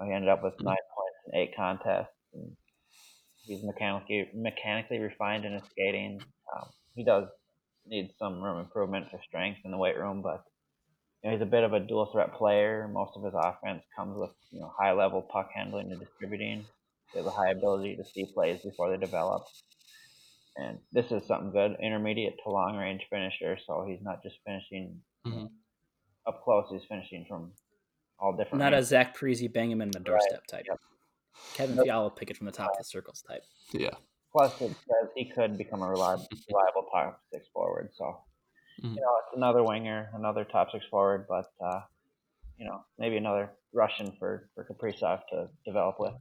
[0.00, 2.14] He ended up with nine points in eight contests.
[2.32, 2.56] And
[3.46, 6.20] he's mechanically mechanically refined in his skating.
[6.54, 7.28] Um, he does
[7.86, 10.44] need some room improvement for strength in the weight room, but
[11.22, 12.88] you know, he's a bit of a dual threat player.
[12.92, 16.64] Most of his offense comes with you know high level puck handling and distributing.
[17.12, 19.44] He has a high ability to see plays before they develop.
[20.56, 23.56] And this is something good, intermediate to long range finisher.
[23.64, 25.50] So he's not just finishing you know, Mhm.
[26.26, 27.52] up close; he's finishing from
[28.18, 28.58] all different.
[28.58, 28.82] Not a.
[28.82, 30.64] Zach Parise, bang him in the doorstep type.
[30.66, 30.78] yep.
[31.54, 31.86] Kevin Nope.
[31.86, 33.44] Fiala pick it from the top of the circles type.
[33.72, 33.94] Yeah.
[34.32, 37.90] Plus, it says he could become a reliable, reliable top six forward.
[37.94, 38.24] So,
[38.82, 38.94] Mhm.
[38.96, 41.82] you know, it's another winger, another top six forward, but uh,
[42.56, 46.14] you know, maybe another Russian for for Kaprizov to develop with.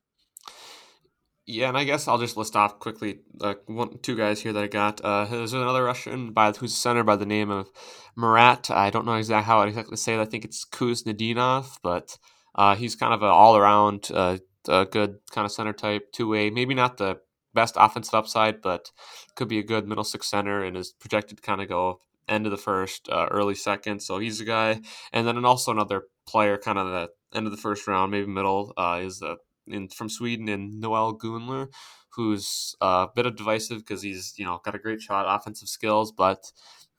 [1.50, 4.64] Yeah, and I guess I'll just list off quickly uh, one, two guys here that
[4.64, 5.00] I got.
[5.00, 7.72] Uh, there's another Russian by who's center by the name of
[8.18, 8.70] Murat.
[8.70, 10.20] I don't know exactly how I exactly say it.
[10.20, 12.18] I think it's Kuznedinov, but
[12.54, 16.50] uh, he's kind of an all-around, uh, a good kind of center type, two-way.
[16.50, 17.20] Maybe not the
[17.54, 18.92] best offensive upside, but
[19.36, 22.46] could be a good middle six center, and is projected to kind of go end
[22.46, 24.02] of the first, uh, early second.
[24.02, 24.82] So he's a guy,
[25.14, 28.74] and then also another player, kind of the end of the first round, maybe middle,
[28.76, 29.38] uh, is the
[29.68, 31.68] in from Sweden in Noel Gunler,
[32.10, 35.70] who's uh, a bit of divisive because he's you know got a great shot, offensive
[35.70, 36.52] skills, but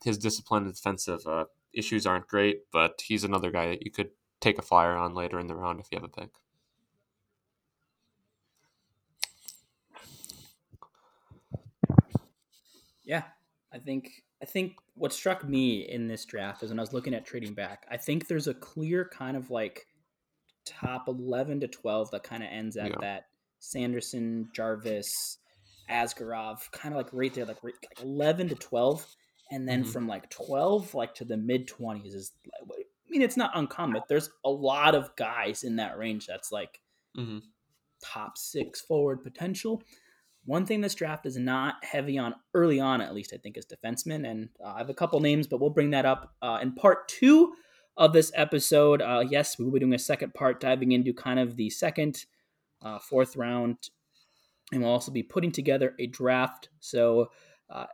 [0.03, 2.71] his discipline and defensive uh, issues aren't great.
[2.71, 4.09] But he's another guy that you could
[4.39, 6.29] take a flyer on later in the round if you have a pick.
[13.03, 13.23] Yeah,
[13.73, 17.13] I think I think what struck me in this draft is when I was looking
[17.13, 19.87] at trading back, I think there's a clear kind of like
[20.69, 22.99] top 11 to 12 that kind of ends at Yeah.
[22.99, 23.23] that
[23.59, 25.39] Sanderson, Jarvis,
[25.89, 29.07] Askarov, kind of like right there, like, like 11 to 12.
[29.51, 29.91] And then Mhm.
[29.91, 32.33] from like 12 like to the mid 20s is
[32.67, 33.93] like, I mean, it's not uncommon.
[33.95, 36.81] but There's a lot of guys in that range that's like
[37.15, 37.39] hmm
[38.03, 39.81] top six forward potential.
[40.45, 43.65] One thing this draft is not heavy on early on, at least I think, is
[43.65, 44.27] defensemen.
[44.29, 47.07] And uh, I have a couple names, but we'll bring that up uh, in part
[47.07, 47.53] two
[47.99, 49.01] of this episode.
[49.01, 52.25] Uh, yes, we will be doing a second part diving into kind of the second,
[52.81, 53.77] uh, fourth round,
[54.71, 56.69] and we'll also be putting together a draft.
[56.79, 57.29] So
[57.69, 57.87] uh,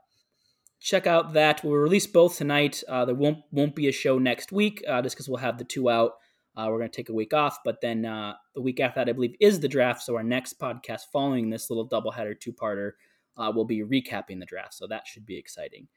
[0.80, 1.64] check out that.
[1.64, 2.84] We'll release both tonight.
[2.88, 5.64] Uh, there won't won't be a show next week uh, just because we'll have the
[5.66, 6.12] two out.
[6.56, 9.10] Uh, we're going to take a week off, but then uh, the week after that,
[9.10, 10.04] I believe, is the draft.
[10.04, 12.92] So our next podcast following this little doubleheader two parter
[13.36, 14.74] uh, will be recapping the draft.
[14.74, 15.88] So that should be exciting.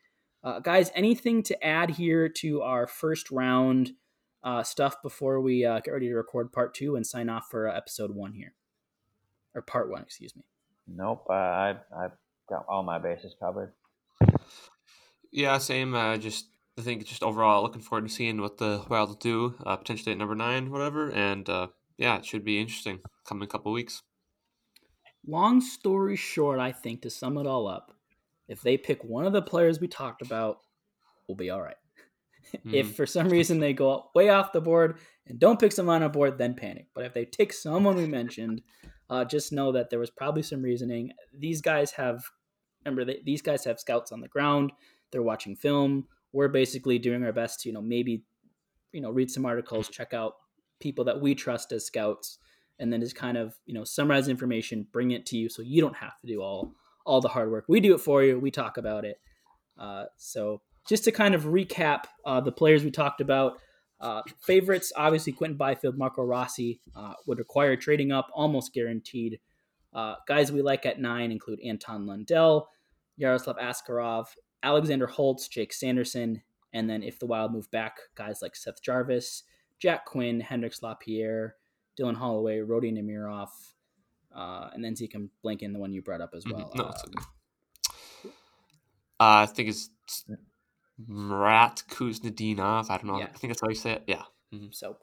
[0.42, 3.92] Uh, guys, anything to add here to our first round
[4.44, 7.68] uh, stuff before we uh, get ready to record part two and sign off for
[7.68, 8.54] uh, episode one here?
[9.54, 10.44] Or part one, excuse me.
[10.86, 12.12] Nope, uh, I I've
[12.48, 13.72] got all my bases covered.
[15.30, 15.94] Yeah, same.
[15.94, 16.46] Uh, just
[16.78, 20.12] I think just overall looking forward to seeing what the Wild will do, uh, potentially
[20.12, 21.10] at number nine, whatever.
[21.10, 24.02] And uh, yeah, it should be interesting coming a couple weeks.
[25.26, 27.92] Long story short, I think to sum it all up,
[28.48, 30.58] if they pick one of the players we talked about,
[31.26, 31.76] we'll be all right.
[32.56, 32.74] Mm-hmm.
[32.76, 36.10] If for some reason they go way off the board and don't pick someone on
[36.10, 36.86] board, then panic.
[36.94, 38.62] But if they take someone we mentioned,
[39.10, 41.12] uh, just know that there was probably some reasoning.
[41.38, 42.24] These guys have,
[42.86, 44.72] remember, they, these guys have scouts on the ground.
[45.12, 46.06] They're watching film.
[46.32, 48.24] We're basically doing our best to, you know, maybe,
[48.92, 50.36] you know, read some articles, check out
[50.80, 52.38] people that we trust as scouts,
[52.78, 55.82] and then just kind of, you know, summarize information, bring it to you, so you
[55.82, 56.72] don't have to do all
[57.08, 57.64] all the hard work.
[57.68, 58.38] We do it for you.
[58.38, 59.18] We talk about it.
[59.78, 63.58] Uh, so just to kind of recap uh, the players we talked about.
[64.00, 69.40] Uh, favorites, obviously, Quinton Byfield, Marco Rossi uh, would require trading up, almost guaranteed.
[69.92, 72.68] Uh, guys we like at nine include Anton Lundell,
[73.16, 74.26] Yaroslav Askarov,
[74.62, 76.42] Alexander Holtz, Jake Sanderson,
[76.72, 79.42] and then if the Wild move back, guys like Seth Jarvis,
[79.80, 81.56] Jack Quinn, Hendrix Lapierre,
[81.98, 83.48] Dylan Holloway, Rodion Amirov,
[84.34, 86.58] uh, and then Zeke can blink in the one you brought up as mm-hmm.
[86.58, 86.72] well.
[86.74, 86.92] No, um,
[89.20, 89.90] uh, I think it's
[91.06, 92.90] Marat Kuznetsov.
[92.90, 93.18] I don't know.
[93.18, 93.26] Yeah.
[93.34, 94.04] I think that's how you say it.
[94.06, 94.22] Yeah.
[94.54, 94.68] Mm-hmm.
[94.72, 94.96] So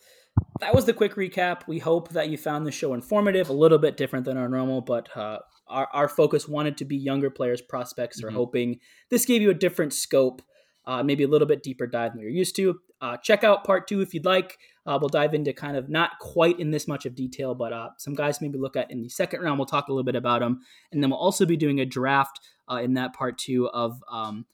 [0.60, 1.68] that was the quick recap.
[1.68, 4.82] We hope that you found the show informative, a little bit different than our normal,
[4.82, 8.30] but uh, our, our focus wanted to be younger players, prospects, mm-hmm.
[8.30, 10.42] are hoping this gave you a different scope,
[10.86, 12.80] uh, maybe a little bit deeper dive than you're used to.
[13.06, 14.58] Uh, check out part two if you'd like.
[14.86, 17.90] Uh, we'll dive into kind of not quite in this much of detail, but uh,
[17.98, 19.60] some guys maybe look at in the second round.
[19.60, 22.40] We'll talk a little bit about them, and then we'll also be doing a draft
[22.72, 24.46] uh, in that part two of um,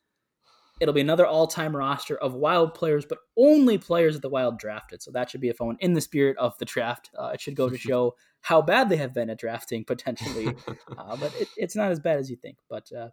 [0.81, 4.57] It'll be another all time roster of Wild players, but only players that the Wild
[4.57, 5.03] drafted.
[5.03, 7.11] So that should be a fun in the spirit of the draft.
[7.17, 10.47] Uh, it should go to show how bad they have been at drafting potentially,
[10.97, 12.57] uh, but it, it's not as bad as you think.
[12.67, 13.09] But uh,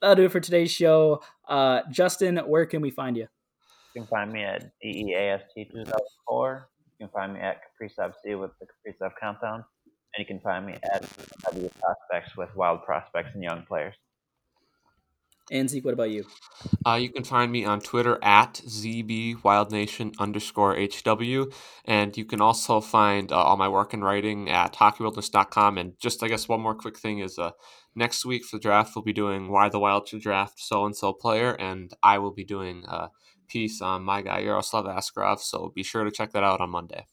[0.00, 1.22] that'll do it for today's show.
[1.46, 3.28] Uh, Justin, where can we find you?
[3.94, 6.68] You can find me at DEAST 2004.
[6.98, 9.64] You can find me at Kaprizov C with the Kaprizov Countdown.
[10.16, 11.06] And you can find me at
[11.50, 13.94] W Prospects with Wild Prospects and Young Players.
[15.50, 16.24] And Zeke, what about you?
[16.86, 21.52] Uh, you can find me on Twitter at ZBWildNation underscore HW.
[21.84, 25.78] And you can also find uh, all my work and writing at hockeywilderness.com.
[25.78, 27.50] And just, I guess, one more quick thing is uh,
[27.94, 30.96] next week for the draft, we'll be doing Why the Wild should draft so and
[30.96, 31.52] so player.
[31.52, 33.10] And I will be doing a
[33.48, 35.40] piece on my guy, Yaroslav Askarov.
[35.40, 37.06] So be sure to check that out on Monday.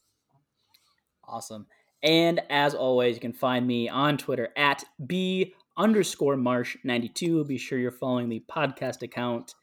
[1.23, 1.67] Awesome.
[2.03, 7.45] And as always, you can find me on Twitter at B underscore Marsh 92.
[7.45, 9.53] Be sure you're following the podcast account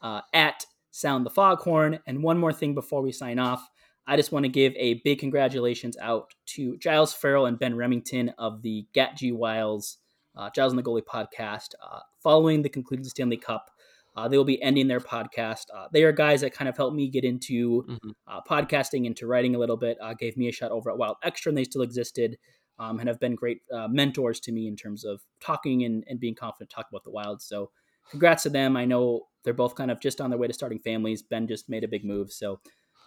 [0.00, 1.98] uh, at Sound the Foghorn.
[2.06, 3.68] And one more thing before we sign off.
[4.06, 8.32] I just want to give a big congratulations out to Giles Farrell and Ben Remington
[8.38, 9.98] of the Gat G Wiles,
[10.36, 11.74] uh, Giles and the Goalie podcast.
[11.82, 13.70] Uh, following the the Stanley Cup,
[14.16, 15.64] uh, they will be ending their podcast.
[15.74, 18.10] Uh, they are guys that kind of helped me get into mm-hmm.
[18.26, 21.16] uh, podcasting, into writing a little bit, uh, gave me a shot over at Wild
[21.22, 22.38] Extra, and they still existed
[22.78, 26.20] um, and have been great uh, mentors to me in terms of talking and, and
[26.20, 27.42] being confident to talk about the wild.
[27.42, 27.70] So
[28.10, 28.76] congrats to them.
[28.76, 31.22] I know they're both kind of just on their way to starting families.
[31.22, 32.32] Ben just made a big move.
[32.32, 32.60] So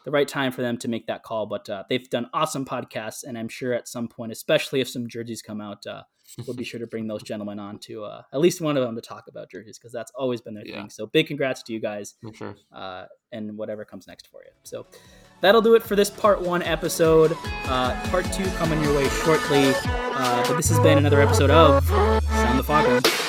[0.05, 1.45] the right time for them to make that call.
[1.45, 5.07] But uh, they've done awesome podcasts, and I'm sure at some point, especially if some
[5.07, 6.03] jerseys come out, uh,
[6.45, 8.95] we'll be sure to bring those gentlemen on to uh, at least one of them
[8.95, 10.75] to talk about jerseys because that's always been their yeah.
[10.75, 10.89] thing.
[10.89, 12.55] So big congrats to you guys, sure.
[12.71, 14.51] Uh, and whatever comes next for you.
[14.63, 14.85] So
[15.41, 17.35] that'll do it for this part one episode.
[17.65, 19.73] Uh, part two coming your way shortly.
[19.85, 23.28] Uh, but this has been another episode of Sound the Foghorn.